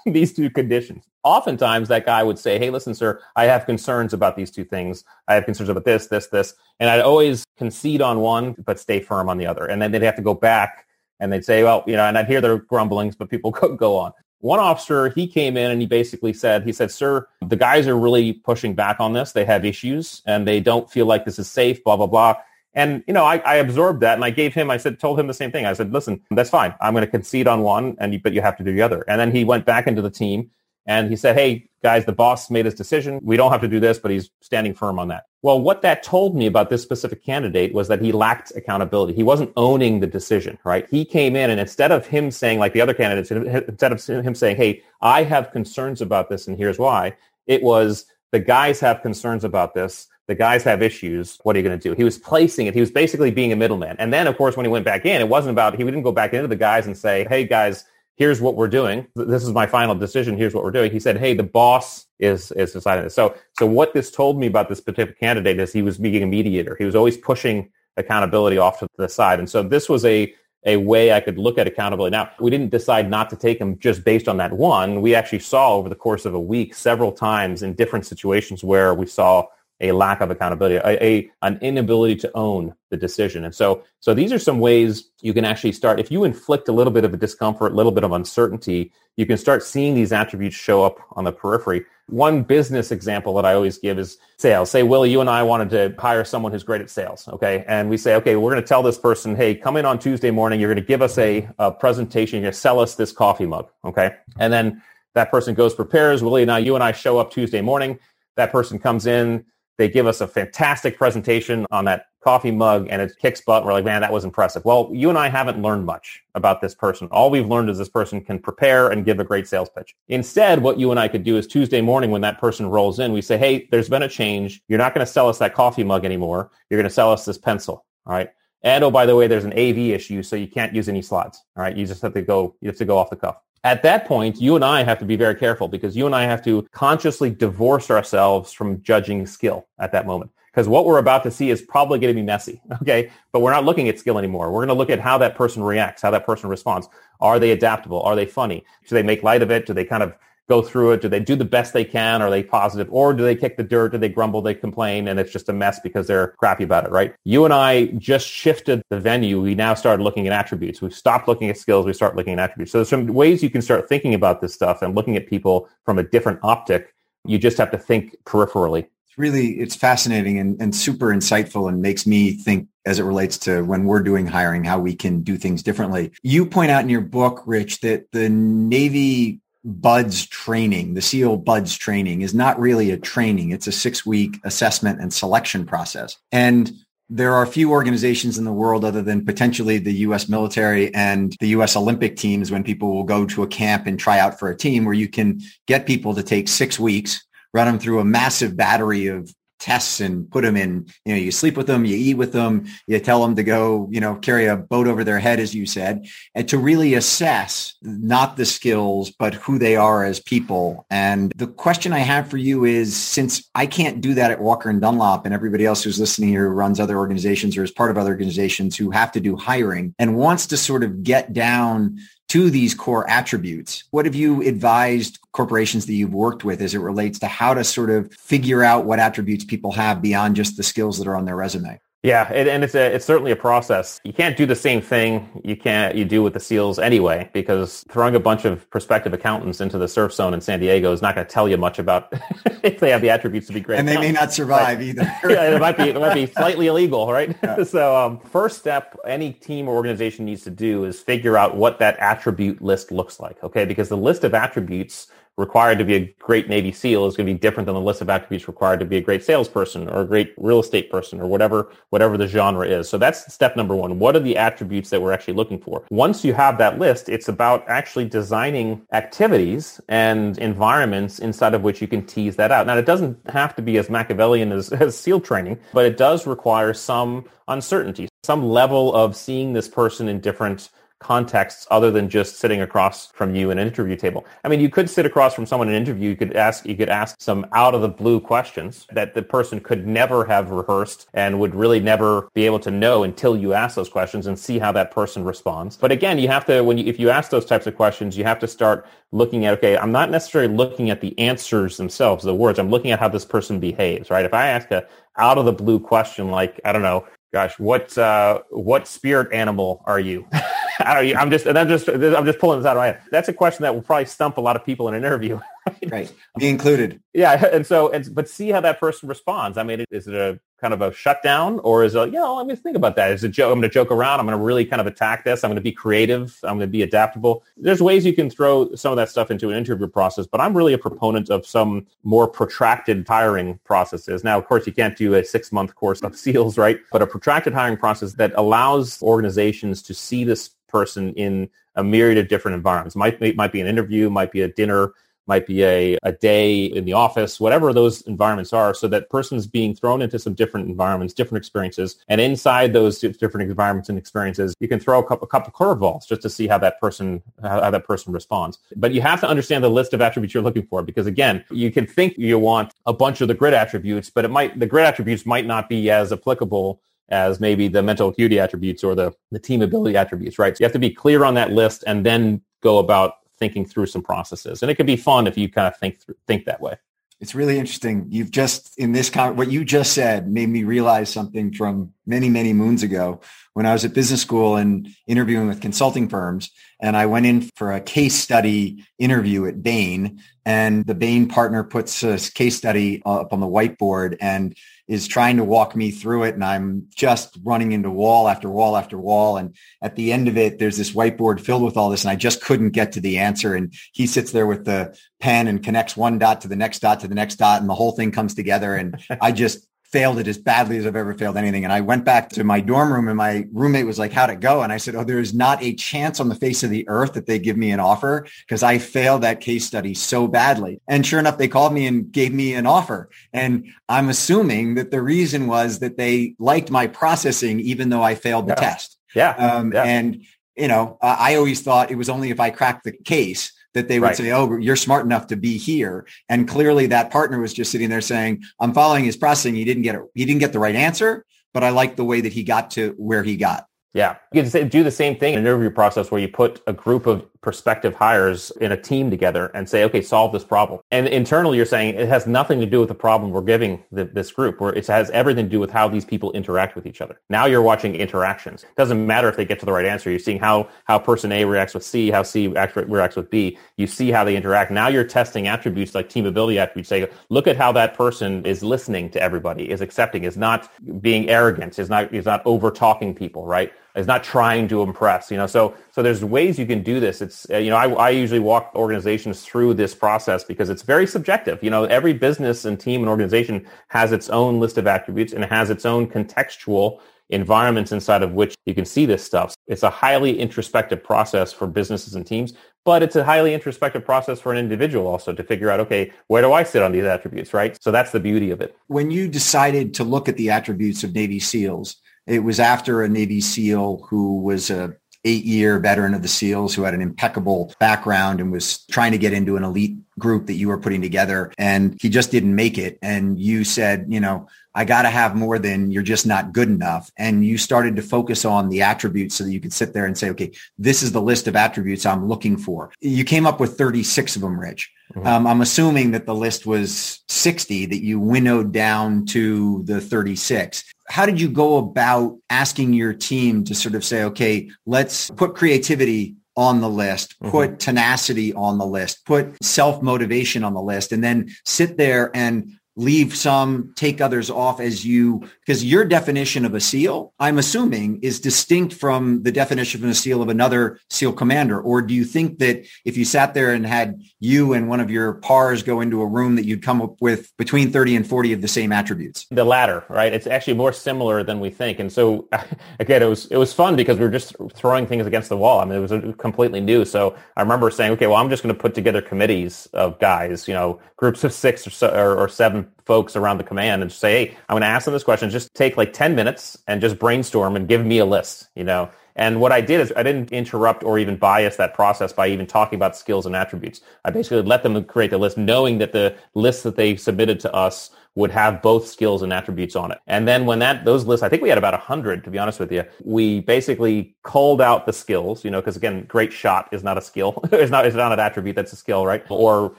[0.12, 1.06] these two conditions.
[1.24, 5.04] Oftentimes that guy would say, Hey, listen, sir, I have concerns about these two things.
[5.28, 6.54] I have concerns about this, this, this.
[6.80, 9.66] And I'd always concede on one, but stay firm on the other.
[9.66, 10.86] And then they'd have to go back
[11.20, 13.98] and they'd say, well, you know, and I'd hear their grumblings, but people could go
[13.98, 14.12] on.
[14.40, 17.98] One officer, he came in and he basically said, he said, sir, the guys are
[17.98, 19.32] really pushing back on this.
[19.32, 22.36] They have issues and they don't feel like this is safe, blah, blah, blah.
[22.74, 25.28] And, you know, I, I, absorbed that and I gave him, I said, told him
[25.28, 25.66] the same thing.
[25.66, 26.74] I said, listen, that's fine.
[26.82, 29.04] I'm going to concede on one, and you, but you have to do the other.
[29.08, 30.50] And then he went back into the team
[30.86, 33.20] And he said, hey, guys, the boss made his decision.
[33.24, 35.26] We don't have to do this, but he's standing firm on that.
[35.42, 39.14] Well, what that told me about this specific candidate was that he lacked accountability.
[39.14, 40.88] He wasn't owning the decision, right?
[40.90, 44.36] He came in and instead of him saying, like the other candidates, instead of him
[44.36, 47.16] saying, hey, I have concerns about this and here's why,
[47.48, 50.08] it was the guys have concerns about this.
[50.28, 51.38] The guys have issues.
[51.44, 51.96] What are you going to do?
[51.96, 52.74] He was placing it.
[52.74, 53.98] He was basically being a middleman.
[54.00, 56.14] And then, of course, when he went back in, it wasn't about, he didn't go
[56.14, 59.06] back into the guys and say, hey, guys, here's what we're doing.
[59.16, 60.38] This is my final decision.
[60.38, 60.92] Here's what we're doing.
[60.92, 63.16] He said, hey, the boss is, is deciding this.
[63.16, 66.28] So, so what this told me about this particular candidate is he was being a
[66.28, 66.76] mediator.
[66.78, 69.40] He was always pushing accountability off to the side.
[69.40, 70.34] And so this was a,
[70.66, 72.12] a way I could look at accountability.
[72.12, 75.02] Now, we didn't decide not to take him just based on that one.
[75.02, 78.94] We actually saw over the course of a week several times in different situations where
[78.94, 79.48] we saw
[79.84, 83.44] a lack of accountability, a, a, an inability to own the decision.
[83.44, 86.00] And so, so these are some ways you can actually start.
[86.00, 89.26] If you inflict a little bit of a discomfort, a little bit of uncertainty, you
[89.26, 91.86] can start seeing these attributes show up on the periphery.
[92.08, 94.72] One business example that I always give is sales.
[94.72, 97.28] Say, Willy, you and I wanted to hire someone who's great at sales.
[97.28, 97.64] Okay.
[97.68, 100.32] And we say, okay, we're going to tell this person, hey, come in on Tuesday
[100.32, 100.60] morning.
[100.60, 102.38] You're going to give us a, a presentation.
[102.38, 103.70] You're going to sell us this coffee mug.
[103.86, 104.16] Okay.
[104.40, 104.82] And then
[105.14, 106.24] that person goes, prepares.
[106.24, 108.00] Willy I, you and I show up Tuesday morning.
[108.36, 109.46] That person comes in
[109.78, 113.66] they give us a fantastic presentation on that coffee mug and it kicks butt.
[113.66, 114.64] We're like, man, that was impressive.
[114.64, 117.08] Well, you and I haven't learned much about this person.
[117.12, 119.96] All we've learned is this person can prepare and give a great sales pitch.
[120.08, 123.12] Instead, what you and I could do is Tuesday morning when that person rolls in,
[123.12, 124.62] we say, hey, there's been a change.
[124.68, 126.52] You're not going to sell us that coffee mug anymore.
[126.70, 127.86] You're going to sell us this pencil.
[128.06, 128.30] All right.
[128.64, 131.44] And oh, by the way, there's an AV issue, so you can't use any slides.
[131.58, 131.76] All right.
[131.76, 133.38] You just have to go, you have to go off the cuff.
[133.64, 136.24] At that point, you and I have to be very careful because you and I
[136.24, 140.32] have to consciously divorce ourselves from judging skill at that moment.
[140.52, 142.62] Because what we're about to see is probably going to be messy.
[142.82, 143.10] Okay.
[143.32, 144.52] But we're not looking at skill anymore.
[144.52, 146.90] We're going to look at how that person reacts, how that person responds.
[147.22, 148.02] Are they adaptable?
[148.02, 148.66] Are they funny?
[148.88, 149.66] Do they make light of it?
[149.66, 150.14] Do they kind of
[150.50, 151.02] go through it?
[151.02, 152.22] Do they do the best they can?
[152.22, 152.88] Are they positive?
[152.92, 153.94] Or do they kick the dirt?
[153.94, 154.42] Do they grumble?
[154.42, 157.14] They complain and it's just a mess because they're crappy about it, right?
[157.24, 159.42] You and I just shifted the venue.
[159.42, 160.82] We now started looking at attributes.
[160.82, 161.86] We've stopped looking at skills.
[161.86, 162.72] We start looking at attributes.
[162.72, 165.70] So there's some ways you can start thinking about this stuff and looking at people
[165.86, 166.94] from a different optic.
[167.26, 168.88] You just have to think peripherally.
[169.08, 173.38] It's really, it's fascinating and, and super insightful and makes me think as it relates
[173.38, 176.12] to when we're doing hiring, how we can do things differently.
[176.22, 181.76] You point out in your book, Rich, that the Navy BUD/S training, the SEAL BUD/S
[181.76, 183.52] training is not really a training.
[183.52, 186.18] It's a six week assessment and selection process.
[186.32, 186.72] And
[187.10, 191.50] there are few organizations in the world other than potentially the US military and the
[191.50, 194.58] US Olympic teams when people will go to a camp and try out for a
[194.58, 198.58] team where you can get people to take six weeks, run them through a massive
[198.58, 199.34] battery of
[199.64, 202.66] tests and put them in, you know, you sleep with them, you eat with them,
[202.86, 205.66] you tell them to go, you know, carry a boat over their head, as you
[205.66, 206.06] said,
[206.36, 210.86] and to really assess not the skills, but who they are as people.
[210.90, 214.70] And the question I have for you is, since I can't do that at Walker
[214.70, 217.90] and Dunlop and everybody else who's listening here who runs other organizations or is part
[217.90, 222.00] of other organizations who have to do hiring and wants to sort of get down
[222.34, 223.84] to these core attributes.
[223.92, 227.64] What have you advised corporations that you've worked with as it relates to how to
[227.64, 231.26] sort of figure out what attributes people have beyond just the skills that are on
[231.26, 231.80] their resume?
[232.04, 234.02] Yeah, and it's a it's certainly a process.
[234.04, 237.86] You can't do the same thing you can't you do with the SEALs anyway, because
[237.88, 241.16] throwing a bunch of prospective accountants into the surf zone in San Diego is not
[241.16, 242.14] going to tell you much about
[242.62, 243.80] if they have the attributes to be great.
[243.80, 244.82] And they may not survive right.
[244.90, 245.04] either.
[245.24, 247.34] yeah, it might be it might be slightly illegal, right?
[247.44, 247.64] Yeah.
[247.64, 251.80] so, um, first step any team or organization needs to do is figure out what
[251.80, 253.42] that attribute list looks like.
[253.44, 255.08] Okay, because the list of attributes
[255.38, 258.02] required to be a great Navy SEAL is going to be different than the list
[258.02, 261.26] of attributes required to be a great salesperson or a great real estate person or
[261.26, 262.88] whatever, whatever the genre is.
[262.88, 263.98] So that's step number one.
[263.98, 265.86] What are the attributes that we're actually looking for?
[265.90, 271.82] Once you have that list, it's about actually designing activities and environments inside of which
[271.82, 272.68] you can tease that out.
[272.68, 276.28] Now, it doesn't have to be as Machiavellian as, as SEAL training, but it does
[276.28, 280.70] require some uncertainty, some level of seeing this person in different
[281.04, 284.26] contexts other than just sitting across from you in an interview table.
[284.44, 286.10] I mean, you could sit across from someone in an interview.
[286.10, 289.60] You could ask, you could ask some out of the blue questions that the person
[289.60, 293.76] could never have rehearsed and would really never be able to know until you ask
[293.76, 295.78] those questions and see how that person responds.
[295.78, 298.24] But again, you have to, when you, if you ask those types of questions, you
[298.24, 302.34] have to start looking at, okay, I'm not necessarily looking at the answers themselves, the
[302.34, 302.60] words.
[302.60, 304.26] I'm looking at how this person behaves, right?
[304.26, 304.88] If I ask a
[305.18, 309.84] out of the blue question, like, I don't know, gosh, what, uh, what spirit animal
[309.86, 310.28] are you?
[310.80, 313.02] I don't, I'm just, I'm just, I'm just pulling this out of my head.
[313.12, 315.40] That's a question that will probably stump a lot of people in an interview.
[315.88, 317.02] Right, me included.
[317.14, 319.58] Yeah, and so, and but see how that person responds.
[319.58, 322.48] I mean, is it a kind of a shutdown, or is it, you know, let
[322.48, 323.12] me think about that.
[323.12, 323.52] Is it joke?
[323.52, 324.22] I'm going to joke around.
[324.22, 325.44] I'm going to really kind of attack this.
[325.44, 326.40] I'm going to be creative.
[326.44, 327.44] I'm going to be adaptable.
[327.58, 330.56] There's ways you can throw some of that stuff into an interview process, but I'm
[330.56, 334.24] really a proponent of some more protracted hiring processes.
[334.24, 336.80] Now, of course, you can't do a six month course of SEALs, right?
[336.94, 342.18] But a protracted hiring process that allows organizations to see this person in a myriad
[342.18, 342.96] of different environments.
[342.96, 344.94] Might might be an interview, might be a dinner,
[345.28, 349.48] might be a, a day in the office, whatever those environments are, so that person's
[349.48, 351.98] being thrown into some different environments, different experiences.
[352.10, 356.06] And inside those different environments and experiences, you can throw a couple, a couple curveballs
[356.08, 358.60] just to see how that person, how, how that person responds.
[358.76, 361.72] But you have to understand the list of attributes you're looking for because again, you
[361.72, 364.86] can think you want a bunch of the grit attributes, but it might, the grit
[364.86, 369.40] attributes might not be as applicable as maybe the mental acuity attributes or the, the
[369.40, 370.58] team ability attributes, right?
[370.58, 373.88] So you have to be clear on that list and then go about thinking through
[373.88, 374.62] some processes.
[374.62, 376.78] And it can be fun if you kind of think through, think that way.
[377.20, 378.08] It's really interesting.
[378.10, 382.28] You've just in this con- what you just said made me realize something from many
[382.28, 383.22] many moons ago
[383.54, 386.52] when I was at business school and interviewing with consulting firms.
[386.82, 391.64] And I went in for a case study interview at Bain, and the Bain partner
[391.64, 394.54] puts a case study up on the whiteboard and
[394.88, 398.76] is trying to walk me through it and I'm just running into wall after wall
[398.76, 399.38] after wall.
[399.38, 402.16] And at the end of it, there's this whiteboard filled with all this and I
[402.16, 403.56] just couldn't get to the answer.
[403.56, 407.00] And he sits there with the pen and connects one dot to the next dot
[407.00, 408.76] to the next dot and the whole thing comes together.
[408.76, 411.64] And I just failed it as badly as I've ever failed anything.
[411.64, 414.40] And I went back to my dorm room and my roommate was like, how'd it
[414.40, 414.64] go?
[414.64, 417.14] And I said, oh, there is not a chance on the face of the earth
[417.14, 420.82] that they give me an offer because I failed that case study so badly.
[420.88, 423.12] And sure enough, they called me and gave me an offer.
[423.34, 428.16] And I'm assuming that the reason was that they liked my processing, even though I
[428.16, 428.70] failed the yeah.
[428.70, 428.98] test.
[429.14, 429.30] Yeah.
[429.36, 429.84] Um, yeah.
[429.84, 430.24] And,
[430.58, 434.00] you know, I always thought it was only if I cracked the case that they
[434.00, 434.16] would right.
[434.16, 436.06] say, oh, you're smart enough to be here.
[436.30, 439.56] And clearly that partner was just sitting there saying, I'm following his processing.
[439.56, 440.02] He didn't get it.
[440.14, 442.94] He didn't get the right answer, but I like the way that he got to
[442.98, 443.68] where he got.
[443.94, 444.18] Yeah.
[444.32, 447.06] You can do the same thing in an interview process where you put a group
[447.06, 450.80] of prospective hires in a team together and say, okay, solve this problem.
[450.90, 454.06] And internally, you're saying it has nothing to do with the problem we're giving the,
[454.06, 457.02] this group, where it has everything to do with how these people interact with each
[457.02, 457.20] other.
[457.30, 458.64] Now you're watching interactions.
[458.64, 460.10] It doesn't matter if they get to the right answer.
[460.10, 463.58] You're seeing how, how person A reacts with C, how C reacts with B.
[463.78, 464.72] You see how they interact.
[464.72, 466.90] Now you're testing attributes like team ability attributes.
[466.90, 470.72] Say, look at how that person is listening to everybody, is accepting, is not
[471.02, 473.72] being arrogant, is not, is not over talking people, right?
[473.96, 477.22] Is not trying to impress, you know, so, so there's ways you can do this.
[477.22, 481.06] It's, uh, you know, I, I usually walk organizations through this process because it's very
[481.06, 481.62] subjective.
[481.62, 485.46] You know, every business and team and organization has its own list of attributes and
[485.46, 489.56] has its own contextual environments inside of which you can see this stuff.
[489.68, 492.54] It's a highly introspective process for businesses and teams,
[492.86, 496.42] but it's a highly introspective process for an individual also to figure out, okay, where
[496.42, 497.78] do I sit on these attributes, right?
[497.82, 498.76] So that's the beauty of it.
[498.88, 503.10] When you decided to look at the attributes of Navy SEALs, it was after a
[503.10, 504.96] Navy SEAL who was a
[505.26, 509.18] eight year veteran of the SEALs who had an impeccable background and was trying to
[509.18, 511.52] get into an elite group that you were putting together.
[511.58, 513.00] And he just didn't make it.
[513.02, 516.70] And you said, you know, I got to have more than you're just not good
[516.70, 517.12] enough.
[517.18, 520.18] And you started to focus on the attributes so that you could sit there and
[520.18, 522.92] say, okay, this is the list of attributes I'm looking for.
[523.02, 524.92] You came up with 36 of them, Rich.
[525.14, 525.28] Mm-hmm.
[525.28, 530.84] Um, I'm assuming that the list was 60 that you winnowed down to the 36
[531.10, 535.54] how did you go about asking your team to sort of say, okay, let's put
[535.54, 537.78] creativity on the list, put mm-hmm.
[537.78, 543.36] tenacity on the list, put self-motivation on the list, and then sit there and leave
[543.36, 548.40] some, take others off as you, because your definition of a SEAL, I'm assuming, is
[548.40, 551.82] distinct from the definition of a SEAL of another SEAL commander.
[551.82, 555.10] Or do you think that if you sat there and had you and one of
[555.10, 558.54] your pars go into a room that you'd come up with between 30 and 40
[558.54, 559.48] of the same attributes?
[559.50, 560.32] The latter, right?
[560.32, 562.00] It's actually more similar than we think.
[562.00, 562.48] And so
[563.00, 565.80] again, it was, it was fun because we were just throwing things against the wall.
[565.80, 567.06] I mean, it was completely new.
[567.06, 570.68] So I remember saying, okay, well, I'm just going to put together committees of guys,
[570.68, 574.12] you know, groups of six or, so, or, or seven folks around the command and
[574.12, 575.50] say, hey, I'm going to ask them this question.
[575.50, 579.10] Just take like 10 minutes and just brainstorm and give me a list, you know.
[579.36, 582.68] And what I did is I didn't interrupt or even bias that process by even
[582.68, 584.02] talking about skills and attributes.
[584.26, 587.74] I basically let them create the list knowing that the list that they submitted to
[587.74, 590.20] us would have both skills and attributes on it.
[590.28, 592.58] And then when that, those lists, I think we had about a hundred, to be
[592.58, 596.90] honest with you, we basically called out the skills, you know, because again, great shot
[596.92, 597.60] is not a skill.
[597.72, 598.76] it's not, it's not an attribute.
[598.76, 599.44] That's a skill, right?
[599.50, 599.96] Or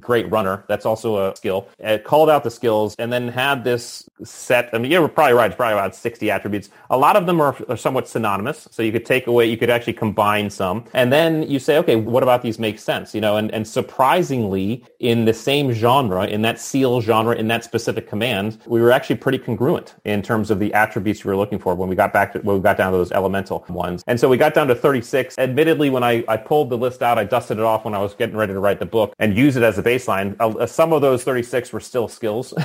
[0.00, 0.64] great runner.
[0.68, 1.68] That's also a skill.
[1.82, 4.70] Uh, it called out the skills and then had this set.
[4.72, 5.46] I mean, you're probably right.
[5.50, 6.70] It's probably about 60 attributes.
[6.90, 8.68] A lot of them are, are somewhat synonymous.
[8.70, 10.84] So you could take away, you could actually combine some.
[10.94, 13.14] And then you say, okay, what about these make sense?
[13.14, 17.64] You know, and, and surprisingly in the same genre, in that SEAL genre, in that
[17.64, 21.58] specific command, we were actually pretty congruent in terms of the attributes we were looking
[21.58, 24.04] for when we got back to, when we got down to those elemental ones.
[24.06, 25.36] And so we got down to 36.
[25.36, 28.14] Admittedly, when I, I pulled the list out, I dusted it off when I was
[28.14, 30.36] getting ready to write the book and use it as a baseline.
[30.38, 32.50] Uh, some of those 36 were still skills.
[32.50, 32.56] so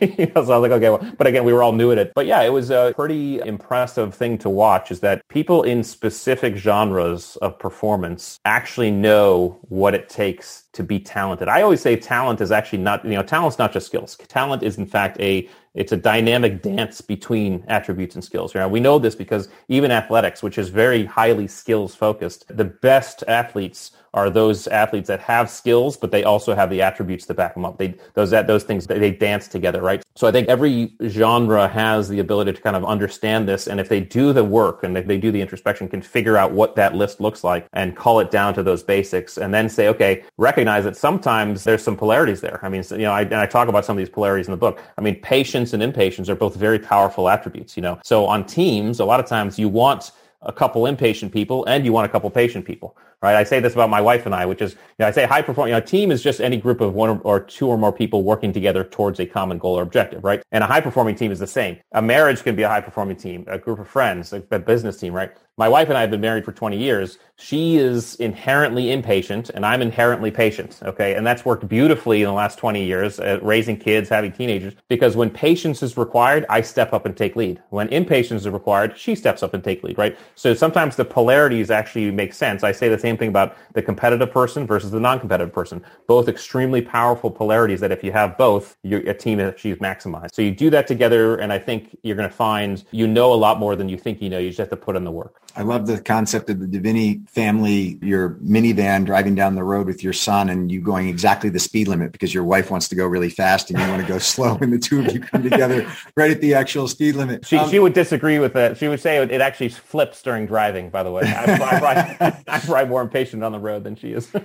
[0.00, 2.12] I was like, okay, well, but again, we were all new at it.
[2.14, 6.56] But yeah, it was a pretty impressive thing to watch is that people in specific
[6.56, 11.48] genres of performance actually know what it takes to be talented.
[11.48, 14.16] I always say talent is actually not, you know, talent's not just skills.
[14.16, 18.54] Talent is in fact a it's a dynamic dance between attributes and skills.
[18.54, 23.24] Know, we know this because even athletics, which is very highly skills focused, the best
[23.26, 27.52] athletes are those athletes that have skills, but they also have the attributes to back
[27.54, 27.78] them up.
[27.78, 30.04] They those that those things they dance together, right?
[30.14, 33.88] So I think every genre has the ability to kind of understand this, and if
[33.88, 36.94] they do the work and if they do the introspection, can figure out what that
[36.94, 40.84] list looks like and call it down to those basics, and then say, okay, recognize
[40.84, 42.60] that sometimes there's some polarities there.
[42.62, 44.56] I mean, you know, I, and I talk about some of these polarities in the
[44.56, 44.80] book.
[44.96, 47.76] I mean, patience and impatience are both very powerful attributes.
[47.76, 50.12] You know, so on teams, a lot of times you want
[50.42, 53.36] a couple impatient people and you want a couple patient people right?
[53.36, 55.40] I say this about my wife and I, which is, you know, I say high
[55.40, 57.90] performing, you know, a team is just any group of one or two or more
[57.90, 60.42] people working together towards a common goal or objective, right?
[60.52, 61.78] And a high performing team is the same.
[61.92, 65.14] A marriage can be a high performing team, a group of friends, a business team,
[65.14, 65.34] right?
[65.56, 67.18] My wife and I have been married for 20 years.
[67.36, 70.80] She is inherently impatient and I'm inherently patient.
[70.82, 71.14] Okay.
[71.14, 75.14] And that's worked beautifully in the last 20 years, uh, raising kids, having teenagers, because
[75.14, 77.62] when patience is required, I step up and take lead.
[77.70, 80.18] When impatience is required, she steps up and take lead, right?
[80.34, 82.64] So sometimes the polarities actually make sense.
[82.64, 85.84] I say the same thing about the competitive person versus the non-competitive person.
[86.08, 90.34] Both extremely powerful polarities that if you have both, a team achieves maximized.
[90.34, 93.36] So you do that together, and I think you're going to find you know a
[93.36, 94.38] lot more than you think you know.
[94.38, 95.43] You just have to put in the work.
[95.56, 100.02] I love the concept of the Diviney family, your minivan driving down the road with
[100.02, 103.06] your son and you going exactly the speed limit because your wife wants to go
[103.06, 105.90] really fast and you want to go slow and the two of you come together
[106.16, 107.46] right at the actual speed limit.
[107.46, 108.76] She, um, she would disagree with that.
[108.78, 111.22] She would say it, it actually flips during driving, by the way.
[111.24, 114.30] I, I, ride, I more impatient on the road than she is.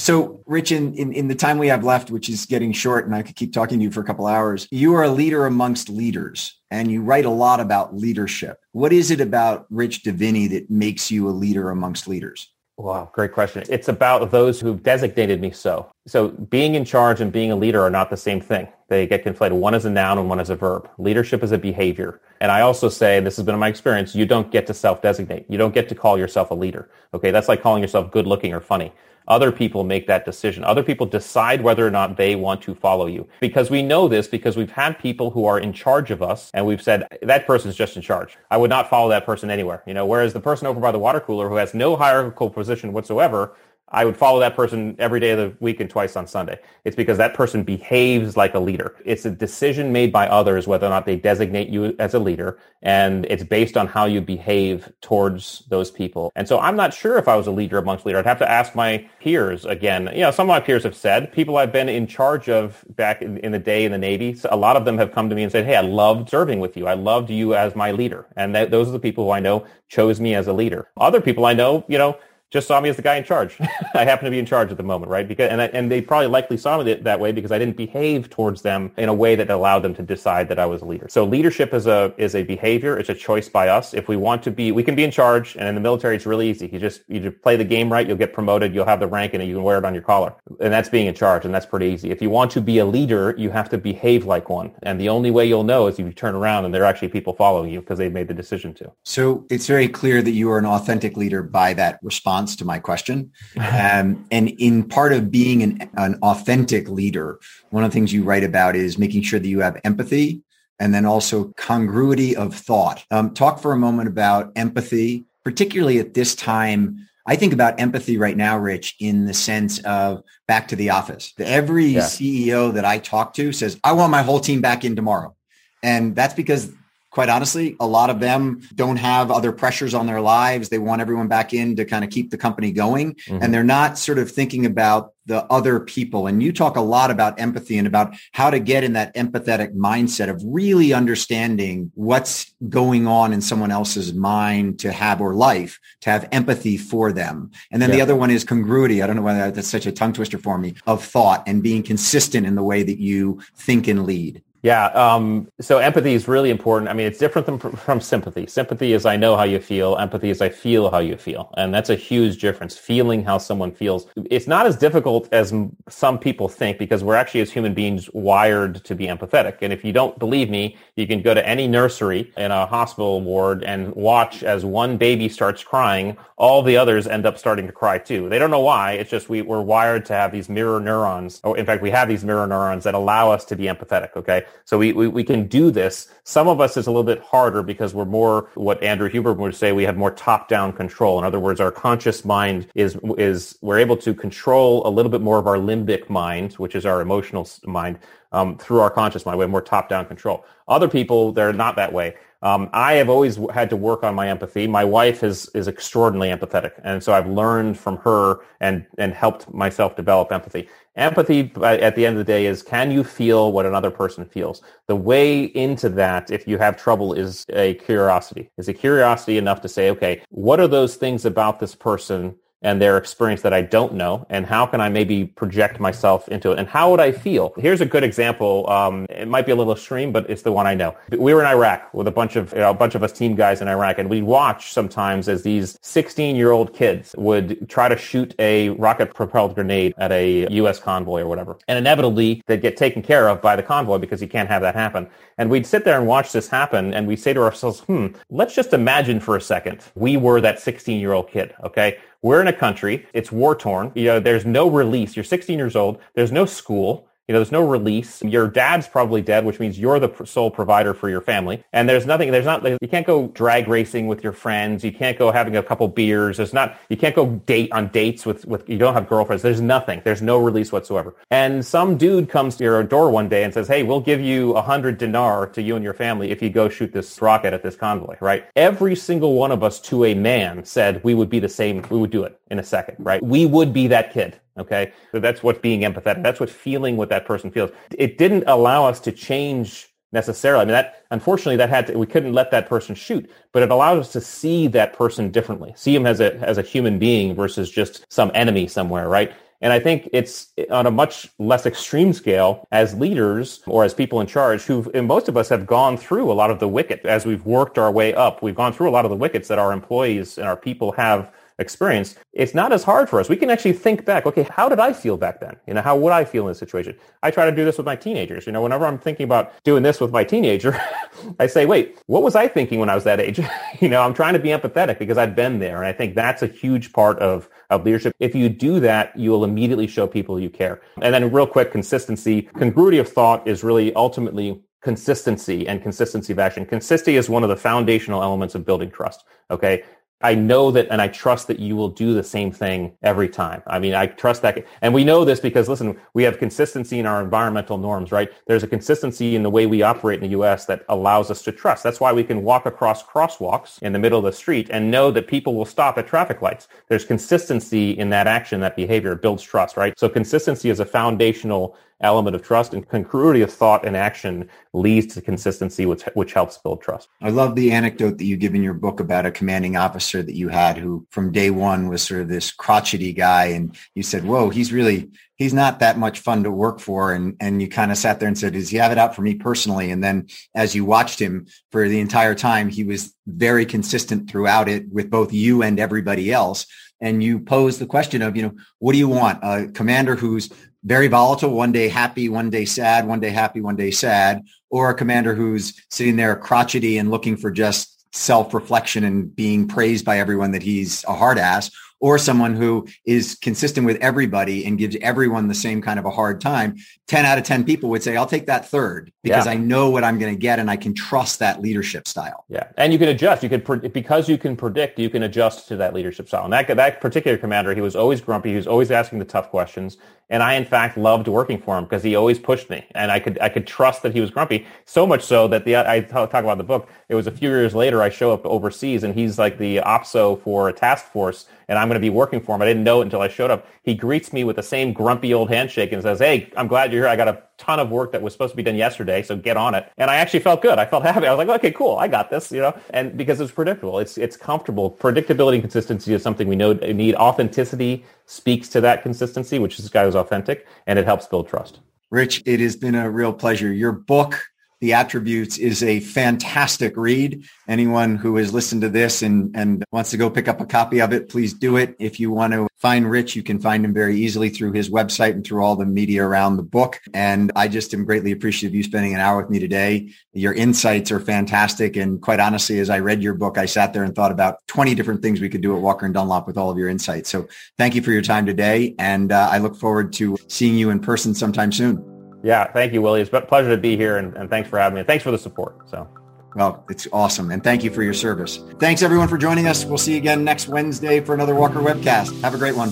[0.00, 3.14] So, Rich, in, in, in, the time we have left, which is getting short, and
[3.14, 5.90] I could keep talking to you for a couple hours, you are a leader amongst
[5.90, 8.60] leaders, and you write a lot about leadership.
[8.72, 12.52] What is it about Rich Diviney that makes you a leader amongst leaders?
[12.76, 13.62] Wow, great question.
[13.68, 15.90] It's about those who've designated me so.
[16.06, 18.68] So being in charge and being a leader are not the same thing.
[18.88, 19.52] They get conflated.
[19.52, 20.88] One is a noun and one is a verb.
[20.96, 22.22] Leadership is a behavior.
[22.40, 25.44] And I also say, this has been my experience, you don't get to self-designate.
[25.50, 26.88] You don't get to call yourself a leader.
[27.12, 28.94] Okay, that's like calling yourself good looking or funny.
[29.30, 30.64] Other people make that decision.
[30.64, 33.28] Other people decide whether or not they want to follow you.
[33.38, 36.66] Because we know this because we've had people who are in charge of us and
[36.66, 38.36] we've said, that person's just in charge.
[38.50, 39.84] I would not follow that person anywhere.
[39.86, 42.92] You know, whereas the person over by the water cooler who has no hierarchical position
[42.92, 43.54] whatsoever
[43.90, 46.60] I would follow that person every day of the week and twice on Sunday.
[46.84, 48.94] It's because that person behaves like a leader.
[49.04, 52.58] It's a decision made by others whether or not they designate you as a leader,
[52.82, 56.32] and it's based on how you behave towards those people.
[56.36, 58.20] And so I'm not sure if I was a leader amongst leaders.
[58.20, 60.08] I'd have to ask my peers again.
[60.14, 63.22] You know, some of my peers have said, people I've been in charge of back
[63.22, 65.34] in, in the day in the Navy, so a lot of them have come to
[65.34, 66.86] me and said, hey, I loved serving with you.
[66.86, 68.26] I loved you as my leader.
[68.36, 70.88] And that, those are the people who I know chose me as a leader.
[70.96, 72.16] Other people I know, you know,
[72.50, 73.56] just saw me as the guy in charge.
[73.94, 75.26] I happen to be in charge at the moment, right?
[75.26, 78.28] Because and I, and they probably likely saw me that way because I didn't behave
[78.28, 81.06] towards them in a way that allowed them to decide that I was a leader.
[81.08, 82.98] So leadership is a is a behavior.
[82.98, 83.94] It's a choice by us.
[83.94, 85.56] If we want to be, we can be in charge.
[85.56, 86.68] And in the military, it's really easy.
[86.72, 88.06] You just you just play the game right.
[88.06, 88.74] You'll get promoted.
[88.74, 90.34] You'll have the rank, and you can wear it on your collar.
[90.60, 92.10] And that's being in charge, and that's pretty easy.
[92.10, 94.72] If you want to be a leader, you have to behave like one.
[94.82, 97.08] And the only way you'll know is if you turn around and there are actually
[97.08, 98.92] people following you because they've made the decision to.
[99.04, 102.78] So it's very clear that you are an authentic leader by that response to my
[102.78, 103.32] question.
[103.56, 107.38] Um, and in part of being an, an authentic leader,
[107.70, 110.42] one of the things you write about is making sure that you have empathy
[110.78, 113.04] and then also congruity of thought.
[113.10, 117.06] Um, talk for a moment about empathy, particularly at this time.
[117.26, 121.34] I think about empathy right now, Rich, in the sense of back to the office.
[121.38, 122.00] Every yeah.
[122.00, 125.36] CEO that I talk to says, I want my whole team back in tomorrow.
[125.82, 126.72] And that's because
[127.10, 130.68] quite honestly, a lot of them don't have other pressures on their lives.
[130.68, 133.14] They want everyone back in to kind of keep the company going.
[133.14, 133.42] Mm-hmm.
[133.42, 136.26] And they're not sort of thinking about the other people.
[136.26, 139.74] And you talk a lot about empathy and about how to get in that empathetic
[139.74, 145.78] mindset of really understanding what's going on in someone else's mind to have or life,
[146.00, 147.50] to have empathy for them.
[147.70, 147.96] And then yeah.
[147.96, 149.02] the other one is congruity.
[149.02, 151.82] I don't know why that's such a tongue twister for me of thought and being
[151.82, 154.42] consistent in the way that you think and lead.
[154.62, 154.86] Yeah.
[154.88, 156.90] Um, so empathy is really important.
[156.90, 158.46] I mean, it's different than, from sympathy.
[158.46, 159.96] Sympathy is I know how you feel.
[159.96, 161.52] Empathy is I feel how you feel.
[161.56, 164.06] And that's a huge difference, feeling how someone feels.
[164.30, 165.54] It's not as difficult as
[165.88, 169.58] some people think because we're actually as human beings wired to be empathetic.
[169.62, 173.22] And if you don't believe me, you can go to any nursery in a hospital
[173.22, 177.72] ward and watch as one baby starts crying, all the others end up starting to
[177.72, 178.28] cry too.
[178.28, 178.92] They don't know why.
[178.92, 181.40] It's just we, we're wired to have these mirror neurons.
[181.44, 184.16] Or in fact, we have these mirror neurons that allow us to be empathetic.
[184.16, 184.44] Okay.
[184.64, 186.12] So we, we, we can do this.
[186.24, 189.54] Some of us is a little bit harder because we're more what Andrew Huberman would
[189.54, 191.18] say, we have more top-down control.
[191.18, 195.20] In other words, our conscious mind is, is we're able to control a little bit
[195.20, 197.98] more of our limbic mind, which is our emotional mind,
[198.32, 199.38] um, through our conscious mind.
[199.38, 200.44] We have more top-down control.
[200.68, 202.14] Other people, they're not that way.
[202.42, 204.66] Um, I have always had to work on my empathy.
[204.66, 209.52] My wife is is extraordinarily empathetic, and so I've learned from her and and helped
[209.52, 210.68] myself develop empathy.
[210.96, 214.62] Empathy, at the end of the day, is can you feel what another person feels?
[214.86, 218.50] The way into that, if you have trouble, is a curiosity.
[218.56, 222.80] Is a curiosity enough to say, okay, what are those things about this person and
[222.80, 226.58] their experience that I don't know, and how can I maybe project myself into it,
[226.58, 227.52] and how would I feel?
[227.56, 228.68] Here's a good example.
[228.68, 230.94] Um, it might be a little extreme, but it's the one I know.
[231.10, 233.34] We were in Iraq with a bunch of you know, a bunch of us team
[233.34, 237.88] guys in Iraq, and we'd watch sometimes as these 16 year old kids would try
[237.88, 240.78] to shoot a rocket propelled grenade at a U.S.
[240.78, 244.28] convoy or whatever, and inevitably they'd get taken care of by the convoy because you
[244.28, 245.08] can't have that happen.
[245.38, 248.54] And we'd sit there and watch this happen, and we'd say to ourselves, "Hmm, let's
[248.54, 252.48] just imagine for a second we were that 16 year old kid." Okay we're in
[252.48, 253.92] a country, it's war torn.
[253.94, 255.16] You know, there's no release.
[255.16, 255.98] You're 16 years old.
[256.14, 257.08] There's no school.
[257.30, 258.20] You know, there's no release.
[258.22, 261.62] Your dad's probably dead, which means you're the sole provider for your family.
[261.72, 264.82] And there's nothing, there's not, you can't go drag racing with your friends.
[264.82, 266.38] You can't go having a couple beers.
[266.38, 269.44] There's not, you can't go date on dates with, with, you don't have girlfriends.
[269.44, 270.02] There's nothing.
[270.04, 271.14] There's no release whatsoever.
[271.30, 274.54] And some dude comes to your door one day and says, Hey, we'll give you
[274.54, 277.62] a hundred dinar to you and your family if you go shoot this rocket at
[277.62, 278.46] this convoy, right?
[278.56, 281.86] Every single one of us to a man said we would be the same.
[281.90, 283.22] We would do it in a second, right?
[283.22, 284.40] We would be that kid.
[284.60, 284.92] Okay.
[285.12, 286.22] So that's what being empathetic.
[286.22, 287.70] That's what feeling what that person feels.
[287.96, 290.62] It didn't allow us to change necessarily.
[290.62, 293.70] I mean, that unfortunately that had to, we couldn't let that person shoot, but it
[293.70, 297.34] allowed us to see that person differently, see him as a as a human being
[297.34, 299.32] versus just some enemy somewhere, right?
[299.62, 304.20] And I think it's on a much less extreme scale as leaders or as people
[304.20, 307.26] in charge who most of us have gone through a lot of the wicket as
[307.26, 308.42] we've worked our way up.
[308.42, 311.30] We've gone through a lot of the wickets that our employees and our people have
[311.60, 313.28] experience, it's not as hard for us.
[313.28, 315.56] We can actually think back, okay, how did I feel back then?
[315.66, 316.96] You know, how would I feel in this situation?
[317.22, 318.46] I try to do this with my teenagers.
[318.46, 320.80] You know, whenever I'm thinking about doing this with my teenager,
[321.38, 323.40] I say, wait, what was I thinking when I was that age?
[323.80, 325.76] you know, I'm trying to be empathetic because I've been there.
[325.76, 328.14] And I think that's a huge part of, of leadership.
[328.18, 330.80] If you do that, you will immediately show people you care.
[331.02, 336.38] And then real quick, consistency, congruity of thought is really ultimately consistency and consistency of
[336.38, 336.64] action.
[336.64, 339.24] Consistency is one of the foundational elements of building trust.
[339.50, 339.84] Okay.
[340.22, 343.62] I know that and I trust that you will do the same thing every time.
[343.66, 344.66] I mean, I trust that.
[344.82, 348.30] And we know this because listen, we have consistency in our environmental norms, right?
[348.46, 351.52] There's a consistency in the way we operate in the US that allows us to
[351.52, 351.82] trust.
[351.82, 355.10] That's why we can walk across crosswalks in the middle of the street and know
[355.10, 356.68] that people will stop at traffic lights.
[356.88, 359.98] There's consistency in that action, that behavior builds trust, right?
[359.98, 365.14] So consistency is a foundational element of trust and congruity of thought and action leads
[365.14, 367.08] to consistency, which, which helps build trust.
[367.20, 370.36] I love the anecdote that you give in your book about a commanding officer that
[370.36, 373.46] you had who from day one was sort of this crotchety guy.
[373.46, 377.12] And you said, whoa, he's really, he's not that much fun to work for.
[377.12, 379.22] And, and you kind of sat there and said, does he have it out for
[379.22, 379.90] me personally?
[379.90, 384.68] And then as you watched him for the entire time, he was very consistent throughout
[384.68, 386.66] it with both you and everybody else
[387.00, 389.38] and you pose the question of, you know, what do you want?
[389.42, 390.50] A commander who's
[390.84, 394.90] very volatile, one day happy, one day sad, one day happy, one day sad, or
[394.90, 400.18] a commander who's sitting there crotchety and looking for just self-reflection and being praised by
[400.18, 401.70] everyone that he's a hard ass,
[402.00, 406.10] or someone who is consistent with everybody and gives everyone the same kind of a
[406.10, 406.76] hard time,
[407.08, 409.52] 10 out of 10 people would say, I'll take that third because yeah.
[409.52, 412.44] I know what I'm going to get and I can trust that leadership style.
[412.48, 412.68] Yeah.
[412.78, 413.42] And you can adjust.
[413.42, 416.44] You could, because you can predict, you can adjust to that leadership style.
[416.44, 418.50] And that, that particular commander, he was always grumpy.
[418.50, 419.98] He was always asking the tough questions.
[420.30, 423.18] And I, in fact, loved working for him because he always pushed me and I
[423.18, 426.32] could, I could trust that he was grumpy so much so that the, I talk
[426.32, 426.88] about the book.
[427.08, 430.40] It was a few years later, I show up overseas and he's like the OPSO
[430.42, 432.60] for a task force and I'm going to be working for him.
[432.60, 433.66] I didn't know it until I showed up.
[433.84, 437.04] He greets me with the same grumpy old handshake and says, Hey, I'm glad you're
[437.04, 437.08] here.
[437.08, 439.56] I got a ton of work that was supposed to be done yesterday, so get
[439.56, 439.90] on it.
[439.96, 440.80] And I actually felt good.
[440.80, 441.28] I felt happy.
[441.28, 441.96] I was like, okay, cool.
[441.96, 444.90] I got this, you know, and because it's predictable, it's, it's comfortable.
[444.90, 447.14] Predictability and consistency is something we know need.
[447.14, 451.48] Authenticity speaks to that consistency, which is this guy was authentic and it helps build
[451.48, 451.78] trust.
[452.10, 453.72] Rich, it has been a real pleasure.
[453.72, 454.49] Your book,
[454.80, 457.44] the Attributes is a fantastic read.
[457.68, 461.00] Anyone who has listened to this and, and wants to go pick up a copy
[461.00, 461.96] of it, please do it.
[461.98, 465.32] If you want to find Rich, you can find him very easily through his website
[465.32, 466.98] and through all the media around the book.
[467.12, 470.12] And I just am greatly appreciative of you spending an hour with me today.
[470.32, 471.96] Your insights are fantastic.
[471.96, 474.94] And quite honestly, as I read your book, I sat there and thought about 20
[474.94, 477.28] different things we could do at Walker and Dunlop with all of your insights.
[477.28, 478.94] So thank you for your time today.
[478.98, 482.09] And uh, I look forward to seeing you in person sometime soon.
[482.42, 483.20] Yeah, thank you, Willy.
[483.20, 485.02] It's a pleasure to be here, and, and thanks for having me.
[485.02, 485.88] Thanks for the support.
[485.90, 486.08] So.
[486.54, 487.50] Well, it's awesome.
[487.50, 488.58] And thank you for your service.
[488.78, 489.84] Thanks everyone for joining us.
[489.84, 492.40] We'll see you again next Wednesday for another Walker webcast.
[492.42, 492.90] Have a great one.